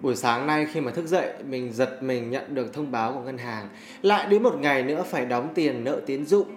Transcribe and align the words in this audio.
Buổi 0.00 0.16
sáng 0.16 0.46
nay 0.46 0.66
khi 0.72 0.80
mà 0.80 0.92
thức 0.92 1.06
dậy, 1.06 1.32
mình 1.48 1.72
giật 1.72 2.02
mình 2.02 2.30
nhận 2.30 2.54
được 2.54 2.72
thông 2.72 2.90
báo 2.90 3.12
của 3.12 3.20
ngân 3.20 3.38
hàng 3.38 3.68
lại 4.02 4.26
đến 4.30 4.42
một 4.42 4.58
ngày 4.58 4.82
nữa 4.82 5.04
phải 5.10 5.26
đóng 5.26 5.48
tiền 5.54 5.84
nợ 5.84 6.00
tiến 6.06 6.26
dụng. 6.26 6.48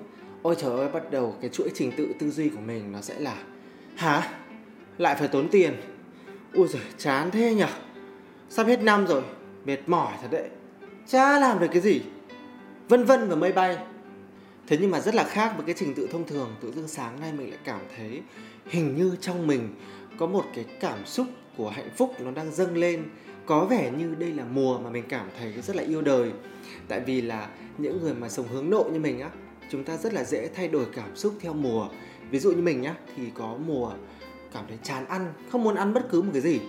Ôi 0.41 0.55
trời 0.59 0.77
ơi, 0.77 0.89
bắt 0.93 1.11
đầu 1.11 1.35
cái 1.41 1.49
chuỗi 1.49 1.69
trình 1.73 1.91
tự 1.97 2.07
tư 2.19 2.31
duy 2.31 2.49
của 2.49 2.59
mình 2.59 2.91
nó 2.91 3.01
sẽ 3.01 3.19
là 3.19 3.35
Hả? 3.95 4.29
Lại 4.97 5.15
phải 5.15 5.27
tốn 5.27 5.49
tiền? 5.49 5.73
Ui 6.53 6.67
giời, 6.67 6.81
chán 6.97 7.31
thế 7.31 7.53
nhở? 7.55 7.67
Sắp 8.49 8.67
hết 8.67 8.81
năm 8.81 9.07
rồi, 9.07 9.23
mệt 9.65 9.79
mỏi 9.87 10.13
thật 10.21 10.27
đấy. 10.31 10.49
Chả 11.07 11.39
làm 11.39 11.59
được 11.59 11.67
cái 11.71 11.81
gì. 11.81 12.01
Vân 12.89 13.03
vân 13.03 13.29
và 13.29 13.35
mây 13.35 13.51
bay. 13.51 13.77
Thế 14.67 14.77
nhưng 14.81 14.91
mà 14.91 14.99
rất 14.99 15.15
là 15.15 15.23
khác 15.23 15.53
với 15.57 15.65
cái 15.65 15.75
trình 15.77 15.93
tự 15.93 16.07
thông 16.11 16.27
thường, 16.27 16.55
tự 16.61 16.71
dưng 16.71 16.87
sáng 16.87 17.19
nay 17.19 17.33
mình 17.37 17.49
lại 17.49 17.59
cảm 17.63 17.79
thấy 17.97 18.21
hình 18.65 18.95
như 18.97 19.15
trong 19.21 19.47
mình 19.47 19.75
có 20.17 20.27
một 20.27 20.45
cái 20.55 20.65
cảm 20.79 21.05
xúc 21.05 21.27
của 21.57 21.69
hạnh 21.69 21.89
phúc 21.97 22.13
nó 22.19 22.31
đang 22.31 22.51
dâng 22.51 22.77
lên 22.77 23.03
có 23.45 23.65
vẻ 23.65 23.91
như 23.97 24.15
đây 24.15 24.33
là 24.33 24.45
mùa 24.53 24.79
mà 24.79 24.89
mình 24.89 25.03
cảm 25.09 25.27
thấy 25.39 25.53
rất 25.61 25.75
là 25.75 25.83
yêu 25.83 26.01
đời. 26.01 26.31
Tại 26.87 26.99
vì 26.99 27.21
là 27.21 27.49
những 27.77 28.01
người 28.01 28.13
mà 28.13 28.29
sống 28.29 28.47
hướng 28.47 28.69
nội 28.69 28.91
như 28.91 28.99
mình 28.99 29.19
á, 29.19 29.29
chúng 29.69 29.83
ta 29.83 29.97
rất 29.97 30.13
là 30.13 30.23
dễ 30.23 30.49
thay 30.55 30.67
đổi 30.67 30.85
cảm 30.95 31.15
xúc 31.15 31.33
theo 31.41 31.53
mùa. 31.53 31.87
Ví 32.31 32.39
dụ 32.39 32.51
như 32.51 32.61
mình 32.61 32.81
nhá, 32.81 32.95
thì 33.15 33.23
có 33.35 33.57
mùa 33.65 33.91
cảm 34.53 34.65
thấy 34.67 34.77
chán 34.83 35.05
ăn, 35.05 35.33
không 35.51 35.63
muốn 35.63 35.75
ăn 35.75 35.93
bất 35.93 36.09
cứ 36.09 36.21
một 36.21 36.29
cái 36.33 36.41
gì. 36.41 36.59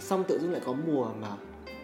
Xong 0.00 0.24
tự 0.28 0.38
dưng 0.38 0.52
lại 0.52 0.60
có 0.64 0.72
mùa 0.86 1.08
mà 1.20 1.28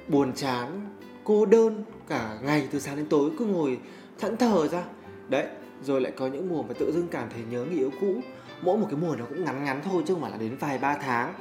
buồn 0.09 0.33
chán, 0.33 0.81
cô 1.25 1.47
đơn 1.47 1.85
cả 2.09 2.39
ngày 2.43 2.69
từ 2.71 2.81
sáng 2.81 2.97
đến 2.97 3.07
tối 3.07 3.31
cứ 3.39 3.45
ngồi 3.45 3.79
thẫn 4.19 4.37
thờ 4.37 4.69
ra. 4.69 4.83
Đấy, 5.29 5.47
rồi 5.85 6.01
lại 6.01 6.13
có 6.17 6.27
những 6.27 6.49
mùa 6.49 6.63
mà 6.63 6.75
tự 6.79 6.93
dưng 6.93 7.09
cảm 7.11 7.29
thấy 7.31 7.43
nhớ 7.51 7.65
người 7.65 7.79
yêu 7.79 7.91
cũ. 8.01 8.21
Mỗi 8.63 8.79
một 8.79 8.87
cái 8.91 9.01
mùa 9.01 9.17
nó 9.17 9.25
cũng 9.29 9.45
ngắn 9.45 9.65
ngắn 9.65 9.81
thôi 9.85 10.03
chứ 10.07 10.15
không 10.15 10.23
phải 10.23 10.31
là 10.31 10.37
đến 10.37 10.57
vài 10.57 10.79
ba 10.79 10.97
tháng. 10.99 11.35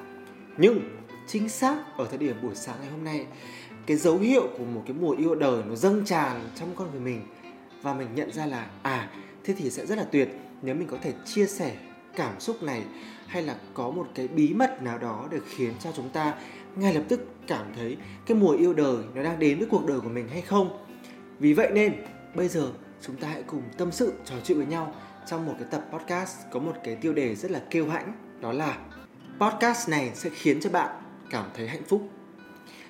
Nhưng 0.57 0.79
chính 1.31 1.49
xác 1.49 1.77
ở 1.97 2.07
thời 2.09 2.17
điểm 2.17 2.35
buổi 2.41 2.55
sáng 2.55 2.75
ngày 2.81 2.89
hôm 2.89 3.03
nay, 3.03 3.25
cái 3.85 3.97
dấu 3.97 4.17
hiệu 4.17 4.47
của 4.57 4.65
một 4.65 4.83
cái 4.85 4.95
mùa 4.99 5.11
yêu 5.11 5.35
đời 5.35 5.63
nó 5.67 5.75
dâng 5.75 6.05
tràn 6.05 6.49
trong 6.55 6.75
con 6.75 6.91
người 6.91 6.99
mình 6.99 7.21
và 7.81 7.93
mình 7.93 8.07
nhận 8.15 8.31
ra 8.31 8.45
là 8.45 8.67
à 8.81 9.09
thế 9.43 9.53
thì 9.57 9.69
sẽ 9.69 9.85
rất 9.85 9.97
là 9.97 10.03
tuyệt 10.03 10.29
nếu 10.61 10.75
mình 10.75 10.87
có 10.87 10.97
thể 11.01 11.13
chia 11.25 11.45
sẻ 11.45 11.75
cảm 12.15 12.39
xúc 12.39 12.63
này 12.63 12.83
hay 13.27 13.43
là 13.43 13.55
có 13.73 13.91
một 13.91 14.07
cái 14.15 14.27
bí 14.27 14.53
mật 14.53 14.81
nào 14.81 14.97
đó 14.97 15.27
để 15.31 15.37
khiến 15.49 15.73
cho 15.79 15.91
chúng 15.91 16.09
ta 16.09 16.33
ngay 16.75 16.93
lập 16.93 17.03
tức 17.07 17.21
cảm 17.47 17.65
thấy 17.75 17.97
cái 18.25 18.37
mùa 18.37 18.51
yêu 18.51 18.73
đời 18.73 18.97
nó 19.15 19.23
đang 19.23 19.39
đến 19.39 19.59
với 19.59 19.67
cuộc 19.71 19.85
đời 19.85 19.99
của 19.99 20.09
mình 20.09 20.27
hay 20.27 20.41
không. 20.41 20.85
Vì 21.39 21.53
vậy 21.53 21.71
nên, 21.73 21.93
bây 22.35 22.47
giờ 22.47 22.71
chúng 23.01 23.15
ta 23.15 23.27
hãy 23.27 23.43
cùng 23.43 23.61
tâm 23.77 23.91
sự, 23.91 24.13
trò 24.25 24.35
chuyện 24.43 24.57
với 24.57 24.67
nhau 24.67 24.95
trong 25.27 25.45
một 25.45 25.53
cái 25.59 25.67
tập 25.71 25.85
podcast 25.93 26.37
có 26.51 26.59
một 26.59 26.73
cái 26.83 26.95
tiêu 26.95 27.13
đề 27.13 27.35
rất 27.35 27.51
là 27.51 27.61
kêu 27.69 27.89
hãnh, 27.89 28.13
đó 28.41 28.51
là 28.51 28.77
podcast 29.39 29.89
này 29.89 30.11
sẽ 30.13 30.29
khiến 30.29 30.59
cho 30.61 30.69
bạn 30.69 31.08
cảm 31.29 31.45
thấy 31.53 31.67
hạnh 31.67 31.83
phúc. 31.87 32.09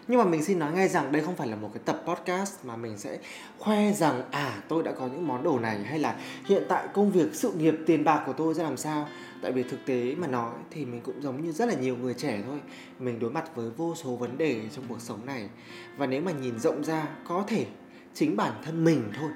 Nhưng 0.07 0.19
mà 0.19 0.25
mình 0.25 0.43
xin 0.43 0.59
nói 0.59 0.71
ngay 0.71 0.87
rằng 0.87 1.11
đây 1.11 1.21
không 1.21 1.35
phải 1.35 1.47
là 1.47 1.55
một 1.55 1.69
cái 1.73 1.83
tập 1.85 2.03
podcast 2.05 2.65
mà 2.65 2.75
mình 2.75 2.97
sẽ 2.97 3.19
khoe 3.57 3.93
rằng 3.93 4.23
à 4.31 4.61
tôi 4.67 4.83
đã 4.83 4.91
có 4.91 5.07
những 5.07 5.27
món 5.27 5.43
đồ 5.43 5.59
này 5.59 5.83
hay 5.83 5.99
là 5.99 6.15
hiện 6.45 6.63
tại 6.69 6.87
công 6.93 7.11
việc, 7.11 7.35
sự 7.35 7.51
nghiệp, 7.51 7.75
tiền 7.85 8.03
bạc 8.03 8.23
của 8.25 8.33
tôi 8.33 8.53
ra 8.53 8.63
làm 8.63 8.77
sao. 8.77 9.07
Tại 9.41 9.51
vì 9.51 9.63
thực 9.63 9.85
tế 9.85 10.15
mà 10.15 10.27
nói 10.27 10.53
thì 10.71 10.85
mình 10.85 11.01
cũng 11.01 11.21
giống 11.21 11.43
như 11.43 11.51
rất 11.51 11.67
là 11.67 11.73
nhiều 11.73 11.97
người 11.97 12.13
trẻ 12.13 12.41
thôi. 12.45 12.59
Mình 12.99 13.19
đối 13.19 13.31
mặt 13.31 13.55
với 13.55 13.69
vô 13.69 13.95
số 13.95 14.15
vấn 14.15 14.37
đề 14.37 14.61
trong 14.75 14.85
cuộc 14.89 15.01
sống 15.01 15.25
này. 15.25 15.49
Và 15.97 16.05
nếu 16.05 16.21
mà 16.21 16.31
nhìn 16.31 16.59
rộng 16.59 16.83
ra, 16.83 17.07
có 17.27 17.43
thể 17.47 17.65
chính 18.13 18.37
bản 18.37 18.53
thân 18.63 18.83
mình 18.83 19.11
thôi, 19.19 19.29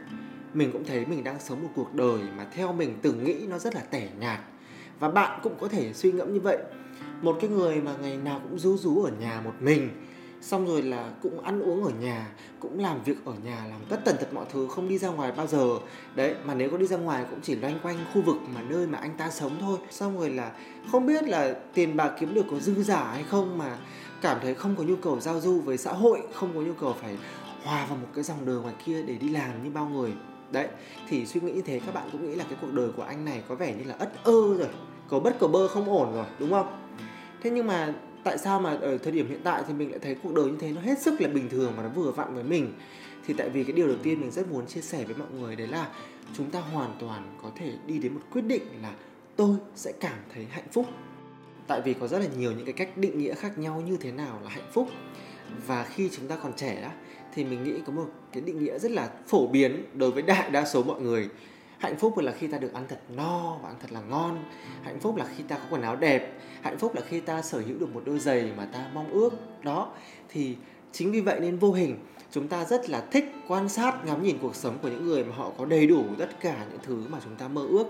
mình 0.53 0.71
cũng 0.71 0.85
thấy 0.85 1.05
mình 1.05 1.23
đang 1.23 1.39
sống 1.39 1.63
một 1.63 1.69
cuộc 1.75 1.93
đời 1.93 2.19
mà 2.37 2.45
theo 2.55 2.73
mình 2.73 2.97
từng 3.01 3.23
nghĩ 3.23 3.47
nó 3.47 3.59
rất 3.59 3.75
là 3.75 3.81
tẻ 3.81 4.07
nhạt. 4.19 4.39
Và 4.99 5.09
bạn 5.09 5.39
cũng 5.43 5.55
có 5.61 5.67
thể 5.67 5.93
suy 5.93 6.11
ngẫm 6.11 6.33
như 6.33 6.39
vậy 6.39 6.57
một 7.23 7.37
cái 7.41 7.49
người 7.49 7.81
mà 7.81 7.95
ngày 8.01 8.17
nào 8.17 8.39
cũng 8.43 8.59
rú 8.59 8.77
rú 8.77 9.03
ở 9.03 9.11
nhà 9.19 9.41
một 9.45 9.53
mình, 9.59 9.89
xong 10.41 10.67
rồi 10.67 10.81
là 10.81 11.11
cũng 11.21 11.39
ăn 11.39 11.61
uống 11.61 11.83
ở 11.83 11.91
nhà, 12.01 12.31
cũng 12.59 12.79
làm 12.79 13.03
việc 13.03 13.25
ở 13.25 13.33
nhà, 13.43 13.65
làm 13.69 13.79
tất 13.89 13.99
tần 14.05 14.15
tật 14.19 14.33
mọi 14.33 14.45
thứ, 14.53 14.67
không 14.67 14.89
đi 14.89 14.97
ra 14.97 15.09
ngoài 15.09 15.31
bao 15.31 15.47
giờ. 15.47 15.77
Đấy, 16.15 16.35
mà 16.45 16.53
nếu 16.53 16.71
có 16.71 16.77
đi 16.77 16.87
ra 16.87 16.97
ngoài 16.97 17.25
cũng 17.29 17.39
chỉ 17.43 17.55
loanh 17.55 17.79
quanh 17.83 17.97
khu 18.13 18.21
vực 18.21 18.35
mà 18.55 18.61
nơi 18.61 18.87
mà 18.87 18.97
anh 18.97 19.17
ta 19.17 19.29
sống 19.29 19.51
thôi. 19.61 19.77
Xong 19.91 20.19
rồi 20.19 20.29
là 20.29 20.51
không 20.91 21.05
biết 21.05 21.23
là 21.23 21.55
tiền 21.73 21.97
bạc 21.97 22.11
kiếm 22.19 22.33
được 22.33 22.45
có 22.51 22.59
dư 22.59 22.83
giả 22.83 23.03
hay 23.03 23.23
không 23.23 23.57
mà 23.57 23.77
cảm 24.21 24.37
thấy 24.41 24.55
không 24.55 24.75
có 24.77 24.83
nhu 24.83 24.95
cầu 24.95 25.19
giao 25.19 25.39
du 25.39 25.61
với 25.61 25.77
xã 25.77 25.93
hội, 25.93 26.21
không 26.33 26.49
có 26.55 26.61
nhu 26.61 26.73
cầu 26.73 26.95
phải 27.01 27.17
hòa 27.63 27.85
vào 27.89 27.97
một 27.97 28.07
cái 28.15 28.23
dòng 28.23 28.45
đời 28.45 28.55
ngoài 28.55 28.75
kia 28.85 29.03
để 29.03 29.15
đi 29.15 29.29
làm 29.29 29.63
như 29.63 29.69
bao 29.69 29.89
người. 29.89 30.13
Đấy, 30.51 30.67
thì 31.09 31.25
suy 31.25 31.41
nghĩ 31.41 31.51
như 31.51 31.61
thế, 31.61 31.81
các 31.85 31.93
bạn 31.95 32.09
cũng 32.11 32.29
nghĩ 32.29 32.35
là 32.35 32.45
cái 32.49 32.57
cuộc 32.61 32.73
đời 32.73 32.89
của 32.97 33.03
anh 33.03 33.25
này 33.25 33.43
có 33.49 33.55
vẻ 33.55 33.73
như 33.73 33.83
là 33.83 33.95
ất 33.99 34.23
ơ 34.23 34.57
rồi 34.57 34.69
cầu 35.09 35.19
bất 35.19 35.39
cầu 35.39 35.49
bơ 35.49 35.67
không 35.67 35.89
ổn 35.89 36.13
rồi, 36.13 36.25
đúng 36.39 36.51
không? 36.51 36.82
Thế 37.43 37.49
nhưng 37.49 37.67
mà 37.67 37.93
tại 38.23 38.37
sao 38.37 38.59
mà 38.59 38.77
ở 38.81 38.97
thời 38.97 39.11
điểm 39.11 39.29
hiện 39.29 39.39
tại 39.43 39.63
thì 39.67 39.73
mình 39.73 39.89
lại 39.91 39.99
thấy 39.99 40.15
cuộc 40.23 40.33
đời 40.33 40.45
như 40.45 40.57
thế? 40.59 40.71
Nó 40.71 40.81
hết 40.81 41.01
sức 41.01 41.21
là 41.21 41.27
bình 41.27 41.49
thường 41.49 41.73
và 41.77 41.83
nó 41.83 41.89
vừa 41.89 42.11
vặn 42.11 42.35
với 42.35 42.43
mình. 42.43 42.73
Thì 43.27 43.33
tại 43.37 43.49
vì 43.49 43.63
cái 43.63 43.73
điều 43.73 43.87
đầu 43.87 43.97
tiên 44.03 44.21
mình 44.21 44.31
rất 44.31 44.51
muốn 44.51 44.67
chia 44.67 44.81
sẻ 44.81 45.03
với 45.05 45.15
mọi 45.15 45.27
người 45.39 45.55
đấy 45.55 45.67
là 45.67 45.87
chúng 46.37 46.51
ta 46.51 46.59
hoàn 46.59 46.95
toàn 46.99 47.37
có 47.43 47.51
thể 47.55 47.71
đi 47.87 47.99
đến 47.99 48.13
một 48.13 48.21
quyết 48.31 48.41
định 48.41 48.63
là 48.81 48.93
tôi 49.35 49.55
sẽ 49.75 49.91
cảm 49.99 50.17
thấy 50.33 50.45
hạnh 50.49 50.67
phúc. 50.71 50.85
Tại 51.67 51.81
vì 51.81 51.93
có 51.93 52.07
rất 52.07 52.19
là 52.19 52.27
nhiều 52.37 52.51
những 52.51 52.65
cái 52.65 52.73
cách 52.73 52.97
định 52.97 53.19
nghĩa 53.19 53.33
khác 53.33 53.57
nhau 53.57 53.83
như 53.87 53.97
thế 53.97 54.11
nào 54.11 54.39
là 54.43 54.49
hạnh 54.49 54.69
phúc. 54.73 54.89
Và 55.67 55.83
khi 55.83 56.09
chúng 56.09 56.27
ta 56.27 56.35
còn 56.43 56.53
trẻ 56.53 56.81
đó 56.81 56.89
thì 57.35 57.43
mình 57.43 57.63
nghĩ 57.63 57.73
có 57.85 57.93
một 57.93 58.09
cái 58.31 58.41
định 58.41 58.63
nghĩa 58.63 58.79
rất 58.79 58.91
là 58.91 59.09
phổ 59.27 59.47
biến 59.47 59.85
đối 59.93 60.11
với 60.11 60.23
đại 60.23 60.49
đa 60.49 60.65
số 60.65 60.83
mọi 60.83 61.01
người 61.01 61.29
hạnh 61.83 61.97
phúc 61.97 62.17
là 62.17 62.31
khi 62.31 62.47
ta 62.47 62.57
được 62.57 62.73
ăn 62.73 62.85
thật 62.89 62.99
no 63.09 63.57
và 63.61 63.69
ăn 63.69 63.75
thật 63.81 63.91
là 63.91 64.01
ngon. 64.01 64.43
Hạnh 64.83 64.99
phúc 64.99 65.15
là 65.15 65.25
khi 65.35 65.43
ta 65.43 65.57
có 65.57 65.63
quần 65.69 65.81
áo 65.81 65.95
đẹp. 65.95 66.39
Hạnh 66.61 66.77
phúc 66.77 66.95
là 66.95 67.01
khi 67.07 67.19
ta 67.19 67.41
sở 67.41 67.59
hữu 67.59 67.79
được 67.79 67.93
một 67.93 68.01
đôi 68.05 68.19
giày 68.19 68.51
mà 68.57 68.65
ta 68.65 68.89
mong 68.93 69.09
ước. 69.11 69.29
Đó, 69.63 69.91
thì 70.29 70.55
chính 70.91 71.11
vì 71.11 71.21
vậy 71.21 71.39
nên 71.39 71.57
vô 71.57 71.71
hình, 71.71 71.97
chúng 72.31 72.47
ta 72.47 72.65
rất 72.65 72.89
là 72.89 73.01
thích 73.11 73.25
quan 73.47 73.69
sát, 73.69 74.05
ngắm 74.05 74.23
nhìn 74.23 74.37
cuộc 74.41 74.55
sống 74.55 74.77
của 74.81 74.87
những 74.87 75.05
người 75.05 75.23
mà 75.23 75.35
họ 75.35 75.51
có 75.57 75.65
đầy 75.65 75.87
đủ 75.87 76.03
tất 76.19 76.29
cả 76.41 76.65
những 76.71 76.79
thứ 76.83 77.03
mà 77.09 77.17
chúng 77.23 77.35
ta 77.35 77.47
mơ 77.47 77.67
ước. 77.69 77.85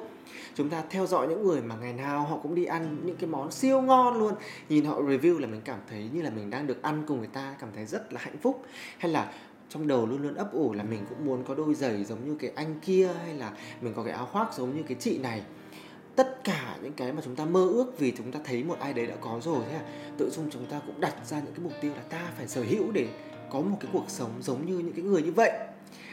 Chúng 0.55 0.69
ta 0.69 0.83
theo 0.89 1.05
dõi 1.05 1.27
những 1.27 1.43
người 1.43 1.61
mà 1.61 1.75
ngày 1.75 1.93
nào 1.93 2.23
họ 2.23 2.37
cũng 2.37 2.55
đi 2.55 2.65
ăn 2.65 2.97
những 3.03 3.15
cái 3.15 3.29
món 3.29 3.51
siêu 3.51 3.81
ngon 3.81 4.19
luôn. 4.19 4.33
Nhìn 4.69 4.85
họ 4.85 5.01
review 5.01 5.39
là 5.39 5.47
mình 5.47 5.61
cảm 5.65 5.79
thấy 5.89 6.09
như 6.13 6.21
là 6.21 6.29
mình 6.29 6.49
đang 6.49 6.67
được 6.67 6.81
ăn 6.81 7.03
cùng 7.07 7.19
người 7.19 7.29
ta, 7.33 7.55
cảm 7.59 7.69
thấy 7.75 7.85
rất 7.85 8.13
là 8.13 8.19
hạnh 8.23 8.37
phúc. 8.41 8.65
Hay 8.97 9.11
là 9.11 9.31
trong 9.73 9.87
đầu 9.87 10.05
luôn 10.05 10.21
luôn 10.23 10.35
ấp 10.35 10.53
ủ 10.53 10.73
là 10.73 10.83
mình 10.83 11.05
cũng 11.09 11.25
muốn 11.25 11.43
có 11.43 11.55
đôi 11.55 11.73
giày 11.73 12.03
giống 12.03 12.27
như 12.27 12.35
cái 12.39 12.51
anh 12.55 12.79
kia 12.79 13.09
hay 13.25 13.33
là 13.33 13.53
mình 13.81 13.93
có 13.93 14.03
cái 14.03 14.13
áo 14.13 14.25
khoác 14.25 14.53
giống 14.53 14.77
như 14.77 14.83
cái 14.83 14.97
chị 14.99 15.17
này. 15.17 15.41
Tất 16.15 16.43
cả 16.43 16.77
những 16.81 16.93
cái 16.93 17.13
mà 17.13 17.21
chúng 17.25 17.35
ta 17.35 17.45
mơ 17.45 17.67
ước 17.67 17.99
vì 17.99 18.13
chúng 18.17 18.31
ta 18.31 18.39
thấy 18.43 18.63
một 18.63 18.79
ai 18.79 18.93
đấy 18.93 19.07
đã 19.07 19.15
có 19.21 19.39
rồi 19.43 19.59
thế 19.69 19.75
à. 19.75 19.81
Tự 20.17 20.29
dung 20.29 20.49
chúng 20.51 20.65
ta 20.65 20.81
cũng 20.85 21.01
đặt 21.01 21.15
ra 21.25 21.39
những 21.39 21.53
cái 21.53 21.63
mục 21.63 21.73
tiêu 21.81 21.91
là 21.95 22.01
ta 22.01 22.31
phải 22.37 22.47
sở 22.47 22.63
hữu 22.63 22.91
để 22.91 23.07
có 23.51 23.59
một 23.59 23.77
cái 23.79 23.89
cuộc 23.93 24.05
sống 24.07 24.31
giống 24.41 24.65
như 24.65 24.77
những 24.77 24.93
cái 24.93 25.03
người 25.03 25.21
như 25.21 25.31
vậy. 25.31 25.51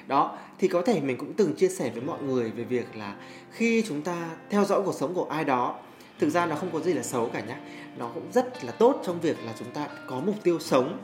Đó, 0.07 0.39
thì 0.59 0.69
có 0.69 0.83
thể 0.83 1.01
mình 1.01 1.17
cũng 1.19 1.33
từng 1.33 1.55
chia 1.55 1.69
sẻ 1.69 1.91
với 1.91 2.03
mọi 2.03 2.23
người 2.23 2.51
về 2.51 2.65
việc 2.65 2.97
là 2.97 3.17
khi 3.51 3.85
chúng 3.89 4.03
ta 4.03 4.31
theo 4.51 4.65
dõi 4.65 4.83
cuộc 4.85 4.95
sống 4.95 5.15
của 5.15 5.25
ai 5.25 5.45
đó, 5.45 5.79
thực 6.19 6.31
ra 6.31 6.47
nó 6.47 6.57
không 6.57 6.71
có 6.73 6.81
gì 6.81 6.93
là 6.93 7.03
xấu 7.03 7.31
cả 7.33 7.41
nhá. 7.41 7.61
Nó 7.99 8.11
cũng 8.15 8.33
rất 8.33 8.65
là 8.65 8.73
tốt 8.73 9.03
trong 9.07 9.21
việc 9.21 9.37
là 9.45 9.55
chúng 9.59 9.71
ta 9.71 9.89
có 10.09 10.21
mục 10.21 10.37
tiêu 10.43 10.59
sống 10.61 10.99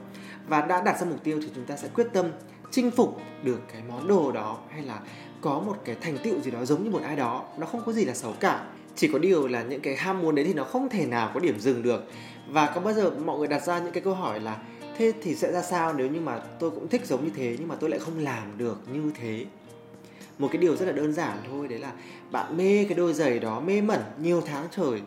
và 0.49 0.61
đã 0.61 0.83
đặt 0.83 1.01
ra 1.01 1.07
mục 1.11 1.25
tiêu 1.25 1.39
thì 1.43 1.49
chúng 1.55 1.65
ta 1.65 1.77
sẽ 1.77 1.89
quyết 1.95 2.07
tâm 2.12 2.27
chinh 2.71 2.91
phục 2.91 3.21
được 3.43 3.61
cái 3.73 3.83
món 3.89 4.09
đồ 4.09 4.33
đó 4.33 4.59
hay 4.71 4.83
là 4.83 5.01
có 5.41 5.61
một 5.61 5.77
cái 5.84 5.97
thành 6.01 6.19
tựu 6.19 6.41
gì 6.41 6.51
đó 6.51 6.65
giống 6.65 6.84
như 6.84 6.91
một 6.91 7.03
ai 7.03 7.17
đó. 7.17 7.45
Nó 7.59 7.67
không 7.67 7.83
có 7.87 7.93
gì 7.93 8.05
là 8.05 8.15
xấu 8.15 8.33
cả. 8.41 8.67
Chỉ 8.97 9.09
có 9.12 9.19
điều 9.19 9.49
là 9.49 9.62
những 9.62 9.81
cái 9.81 9.97
ham 9.97 10.23
muốn 10.23 10.34
đấy 10.34 10.45
thì 10.45 10.55
nó 10.55 10.65
không 10.65 10.89
thể 10.89 11.07
nào 11.07 11.31
có 11.34 11.41
điểm 11.41 11.61
dừng 11.61 11.83
được. 11.83 12.05
Và 12.49 12.73
có 12.75 12.81
bao 12.81 12.95
giờ 12.95 13.11
mọi 13.11 13.39
người 13.39 13.49
đặt 13.49 13.62
ra 13.62 13.79
những 13.79 13.93
cái 13.93 14.03
câu 14.03 14.15
hỏi 14.15 14.41
là, 14.41 14.57
thế 14.99 15.12
thì 15.23 15.34
sẽ 15.34 15.53
ra 15.53 15.62
sao 15.62 15.93
nếu 15.93 16.09
như 16.09 16.21
mà 16.21 16.39
tôi 16.59 16.71
cũng 16.71 16.89
thích 16.89 17.07
giống 17.07 17.25
như 17.25 17.31
thế 17.37 17.57
nhưng 17.59 17.69
mà 17.69 17.75
tôi 17.75 17.91
lại 17.91 17.99
không 17.99 18.19
làm 18.19 18.59
được 18.59 18.78
như 18.93 19.13
thế? 19.21 19.45
Một 20.39 20.49
cái 20.53 20.63
điều 20.63 20.77
rất 20.77 20.87
là 20.87 20.93
đơn 20.93 21.13
giản 21.13 21.39
thôi, 21.51 21.69
đấy 21.69 21.78
là 21.78 21.93
bạn 22.31 22.57
mê 22.57 22.84
cái 22.84 22.95
đôi 22.95 23.13
giày 23.13 23.39
đó 23.39 23.61
mê 23.61 23.81
mẩn 23.81 24.01
nhiều 24.19 24.41
tháng 24.47 24.67
trời 24.71 25.03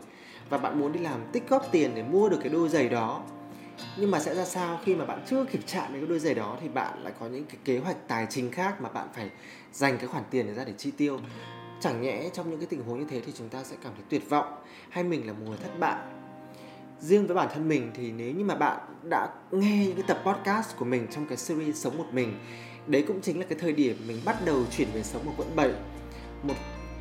và 0.50 0.58
bạn 0.58 0.80
muốn 0.80 0.92
đi 0.92 1.00
làm 1.00 1.20
tích 1.32 1.50
góp 1.50 1.72
tiền 1.72 1.92
để 1.96 2.04
mua 2.04 2.30
được 2.30 2.38
cái 2.42 2.50
đôi 2.50 2.70
giày 2.70 2.90
đó 2.90 3.22
nhưng 3.98 4.12
mà 4.12 4.20
sẽ 4.20 4.36
ra 4.36 4.46
sao 4.46 4.80
khi 4.84 4.96
mà 4.96 5.06
bạn 5.06 5.24
chưa 5.30 5.46
kịp 5.46 5.60
chạm 5.66 5.94
đến 5.94 6.02
cái 6.02 6.10
đôi 6.10 6.20
giày 6.20 6.34
đó 6.34 6.58
thì 6.62 6.68
bạn 6.68 7.04
lại 7.04 7.14
có 7.20 7.28
những 7.28 7.46
cái 7.46 7.58
kế 7.66 7.78
hoạch 7.78 8.08
tài 8.08 8.28
chính 8.30 8.52
khác 8.52 8.82
mà 8.82 8.90
bạn 8.90 9.08
phải 9.14 9.30
dành 9.74 9.98
cái 9.98 10.08
khoản 10.08 10.24
tiền 10.32 10.48
để 10.48 10.54
ra 10.54 10.64
để 10.64 10.74
chi 10.78 10.92
tiêu? 10.92 11.20
Chẳng 11.82 12.02
nhẽ 12.02 12.30
trong 12.34 12.50
những 12.50 12.60
cái 12.60 12.68
tình 12.68 12.84
huống 12.84 13.00
như 13.00 13.06
thế 13.10 13.22
thì 13.26 13.32
chúng 13.38 13.50
ta 13.50 13.64
sẽ 13.64 13.76
cảm 13.84 13.94
thấy 13.96 14.04
tuyệt 14.10 14.30
vọng 14.30 14.64
hay 14.90 15.04
mình 15.04 15.28
là 15.28 15.34
một 15.34 15.46
người 15.48 15.58
thất 15.64 15.80
bại? 15.80 15.98
Riêng 17.00 17.28
với 17.28 17.36
bản 17.36 17.48
thân 17.54 17.68
mình 17.68 17.92
thì 17.96 18.12
nếu 18.12 18.32
như 18.32 18.44
mà 18.44 18.56
bạn 18.56 18.80
đã 19.10 19.28
nghe 19.52 19.86
những 19.86 19.96
cái 19.96 20.06
tập 20.08 20.22
podcast 20.26 20.78
của 20.78 20.86
mình 20.86 21.08
trong 21.12 21.26
cái 21.26 21.38
series 21.38 21.76
sống 21.76 21.98
một 21.98 22.08
mình, 22.12 22.40
đấy 22.88 23.04
cũng 23.08 23.22
chính 23.22 23.40
là 23.40 23.46
cái 23.50 23.60
thời 23.62 23.74
điểm 23.74 23.98
mình 24.08 24.22
bắt 24.26 24.46
đầu 24.46 24.64
chuyển 24.72 24.88
về 24.94 25.04
sống 25.04 25.28
ở 25.28 25.34
quận 25.38 25.56
7 25.56 25.72
một 26.44 26.56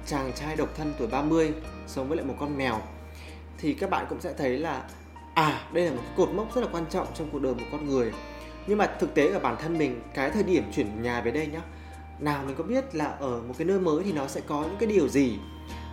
chàng 0.07 0.33
trai 0.35 0.57
độc 0.57 0.77
thân 0.77 0.95
tuổi 0.99 1.09
30 1.09 1.53
sống 1.87 2.09
với 2.09 2.17
lại 2.17 2.27
một 2.27 2.35
con 2.41 2.59
mèo, 2.59 2.81
thì 3.59 3.75
các 3.75 3.91
bạn 3.91 4.07
cũng 4.09 4.21
sẽ 4.21 4.35
thấy 4.39 4.59
là 4.59 4.89
à 5.39 5.61
đây 5.73 5.85
là 5.85 5.91
một 5.91 6.01
cái 6.05 6.13
cột 6.17 6.35
mốc 6.35 6.55
rất 6.55 6.61
là 6.61 6.69
quan 6.73 6.85
trọng 6.91 7.07
trong 7.15 7.29
cuộc 7.33 7.39
đời 7.39 7.55
một 7.55 7.65
con 7.73 7.87
người. 7.87 8.13
Nhưng 8.67 8.79
mà 8.79 8.87
thực 8.87 9.15
tế 9.15 9.29
ở 9.29 9.39
bản 9.39 9.57
thân 9.59 9.79
mình, 9.79 10.01
cái 10.15 10.31
thời 10.31 10.43
điểm 10.43 10.65
chuyển 10.73 11.03
nhà 11.03 11.21
về 11.21 11.31
đây 11.31 11.47
nhá, 11.47 11.61
nào 12.19 12.45
mình 12.47 12.55
có 12.59 12.65
biết 12.65 12.95
là 12.95 13.05
ở 13.05 13.43
một 13.49 13.55
cái 13.59 13.67
nơi 13.67 13.81
mới 13.81 14.05
thì 14.05 14.13
nó 14.13 14.27
sẽ 14.27 14.41
có 14.47 14.63
những 14.63 14.77
cái 14.79 14.89
điều 14.89 15.09
gì? 15.09 15.39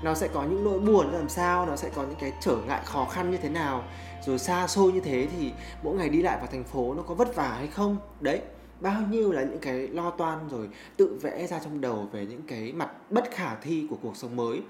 Nó 0.04 0.14
sẽ 0.14 0.28
có 0.28 0.44
những 0.44 0.64
nỗi 0.64 0.80
buồn 0.80 1.12
làm 1.14 1.30
sao? 1.30 1.66
Nó 1.66 1.76
sẽ 1.76 1.90
có 1.96 2.04
những 2.04 2.16
cái 2.20 2.34
trở 2.42 2.58
ngại 2.68 2.82
khó 2.86 3.06
khăn 3.06 3.32
như 3.32 3.38
thế 3.38 3.50
nào? 3.50 3.84
Rồi 4.26 4.40
xa 4.40 4.68
xôi 4.68 4.92
như 4.92 5.00
thế 5.00 5.28
thì 5.38 5.52
mỗi 5.84 5.96
ngày 5.96 6.10
đi 6.10 6.22
lại 6.22 6.38
vào 6.38 6.48
thành 6.52 6.64
phố 6.64 6.94
nó 6.94 7.04
có 7.04 7.16
vất 7.16 7.36
vả 7.36 7.48
hay 7.48 7.68
không? 7.68 7.98
Đấy, 8.20 8.42
bao 8.80 9.02
nhiêu 9.10 9.32
là 9.32 9.44
những 9.44 9.60
cái 9.60 9.88
lo 9.88 10.10
toan 10.10 10.50
rồi 10.50 10.70
tự 10.98 11.20
vẽ 11.22 11.48
ra 11.48 11.60
trong 11.60 11.82
đầu 11.82 12.10
về 12.12 12.26
những 12.26 12.42
cái 12.48 12.74
mặt 12.74 12.90
bất 13.10 13.32
khả 13.32 13.56
thi 13.56 13.88
của 13.90 13.98
cuộc 14.02 14.18
sống 14.18 14.36
mới. 14.36 14.62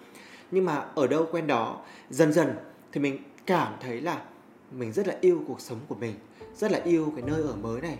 Nhưng 0.51 0.65
mà 0.65 0.83
ở 0.95 1.07
đâu 1.07 1.25
quen 1.31 1.47
đó, 1.47 1.77
dần 2.09 2.33
dần 2.33 2.55
thì 2.91 3.01
mình 3.01 3.23
cảm 3.45 3.73
thấy 3.81 4.01
là 4.01 4.21
mình 4.71 4.93
rất 4.93 5.07
là 5.07 5.15
yêu 5.21 5.43
cuộc 5.47 5.61
sống 5.61 5.79
của 5.87 5.95
mình 5.95 6.15
rất 6.55 6.71
là 6.71 6.79
yêu 6.83 7.13
cái 7.15 7.23
nơi 7.27 7.41
ở 7.41 7.55
mới 7.55 7.81
này. 7.81 7.97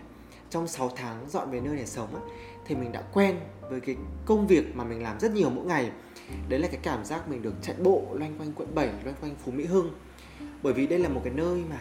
Trong 0.50 0.68
6 0.68 0.90
tháng 0.96 1.28
dọn 1.28 1.50
về 1.50 1.60
nơi 1.60 1.74
này 1.74 1.86
sống 1.86 2.14
ấy, 2.14 2.24
thì 2.66 2.74
mình 2.74 2.92
đã 2.92 3.02
quen 3.12 3.36
với 3.70 3.80
cái 3.80 3.96
công 4.26 4.46
việc 4.46 4.76
mà 4.76 4.84
mình 4.84 5.02
làm 5.02 5.20
rất 5.20 5.32
nhiều 5.32 5.50
mỗi 5.50 5.64
ngày. 5.64 5.90
Đấy 6.48 6.60
là 6.60 6.68
cái 6.68 6.80
cảm 6.82 7.04
giác 7.04 7.28
mình 7.28 7.42
được 7.42 7.54
chạy 7.62 7.76
bộ 7.82 8.06
loanh 8.12 8.38
quanh 8.38 8.52
quận 8.52 8.74
7 8.74 8.86
loanh 9.04 9.16
quanh 9.20 9.34
Phú 9.44 9.52
Mỹ 9.52 9.64
Hưng. 9.64 9.90
Bởi 10.62 10.72
vì 10.72 10.86
đây 10.86 10.98
là 10.98 11.08
một 11.08 11.20
cái 11.24 11.32
nơi 11.32 11.62
mà 11.70 11.80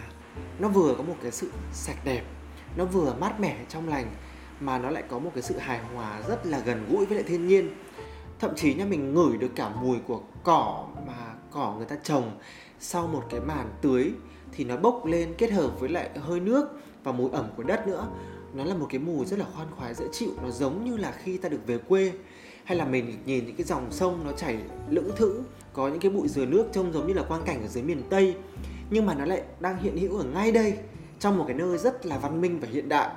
nó 0.59 0.67
vừa 0.67 0.95
có 0.97 1.03
một 1.03 1.15
cái 1.21 1.31
sự 1.31 1.51
sạch 1.73 2.05
đẹp 2.05 2.23
nó 2.77 2.85
vừa 2.85 3.13
mát 3.19 3.39
mẻ 3.39 3.57
trong 3.69 3.89
lành 3.89 4.11
mà 4.59 4.77
nó 4.77 4.89
lại 4.89 5.03
có 5.09 5.19
một 5.19 5.31
cái 5.33 5.43
sự 5.43 5.57
hài 5.57 5.79
hòa 5.79 6.21
rất 6.27 6.45
là 6.45 6.59
gần 6.59 6.85
gũi 6.89 7.05
với 7.05 7.15
lại 7.15 7.23
thiên 7.27 7.47
nhiên. 7.47 7.75
Thậm 8.39 8.55
chí 8.55 8.73
nha 8.73 8.85
mình 8.85 9.13
ngửi 9.13 9.37
được 9.37 9.51
cả 9.55 9.69
mùi 9.69 9.97
của 10.07 10.21
cỏ 10.43 10.87
mà 11.07 11.33
cỏ 11.51 11.73
người 11.77 11.85
ta 11.85 11.95
trồng 12.03 12.39
sau 12.79 13.07
một 13.07 13.23
cái 13.29 13.39
màn 13.39 13.69
tưới 13.81 14.11
thì 14.55 14.63
nó 14.63 14.77
bốc 14.77 15.05
lên 15.05 15.33
kết 15.37 15.51
hợp 15.51 15.79
với 15.79 15.89
lại 15.89 16.09
hơi 16.15 16.39
nước 16.39 16.67
và 17.03 17.11
mùi 17.11 17.31
ẩm 17.31 17.45
của 17.57 17.63
đất 17.63 17.87
nữa. 17.87 18.07
Nó 18.53 18.63
là 18.63 18.75
một 18.75 18.87
cái 18.89 18.99
mùi 18.99 19.25
rất 19.25 19.39
là 19.39 19.45
khoan 19.55 19.67
khoái, 19.77 19.93
dễ 19.93 20.05
chịu. 20.11 20.29
Nó 20.43 20.51
giống 20.51 20.85
như 20.85 20.97
là 20.97 21.11
khi 21.11 21.37
ta 21.37 21.49
được 21.49 21.67
về 21.67 21.77
quê. 21.77 22.11
Hay 22.63 22.77
là 22.77 22.85
mình 22.85 23.17
nhìn 23.25 23.45
những 23.45 23.55
cái 23.55 23.63
dòng 23.63 23.91
sông 23.91 24.21
nó 24.25 24.31
chảy 24.31 24.57
lững 24.89 25.11
thững, 25.15 25.43
có 25.73 25.87
những 25.87 25.99
cái 25.99 26.11
bụi 26.11 26.27
dừa 26.27 26.45
nước 26.45 26.65
trông 26.73 26.93
giống 26.93 27.07
như 27.07 27.13
là 27.13 27.23
quang 27.23 27.43
cảnh 27.45 27.61
ở 27.61 27.67
dưới 27.67 27.83
miền 27.83 28.01
tây, 28.09 28.35
nhưng 28.89 29.05
mà 29.05 29.13
nó 29.13 29.25
lại 29.25 29.43
đang 29.59 29.77
hiện 29.77 29.97
hữu 29.97 30.17
ở 30.17 30.23
ngay 30.23 30.51
đây, 30.51 30.73
trong 31.19 31.37
một 31.37 31.43
cái 31.47 31.57
nơi 31.57 31.77
rất 31.77 32.05
là 32.05 32.17
văn 32.17 32.41
minh 32.41 32.59
và 32.59 32.67
hiện 32.71 32.89
đại. 32.89 33.09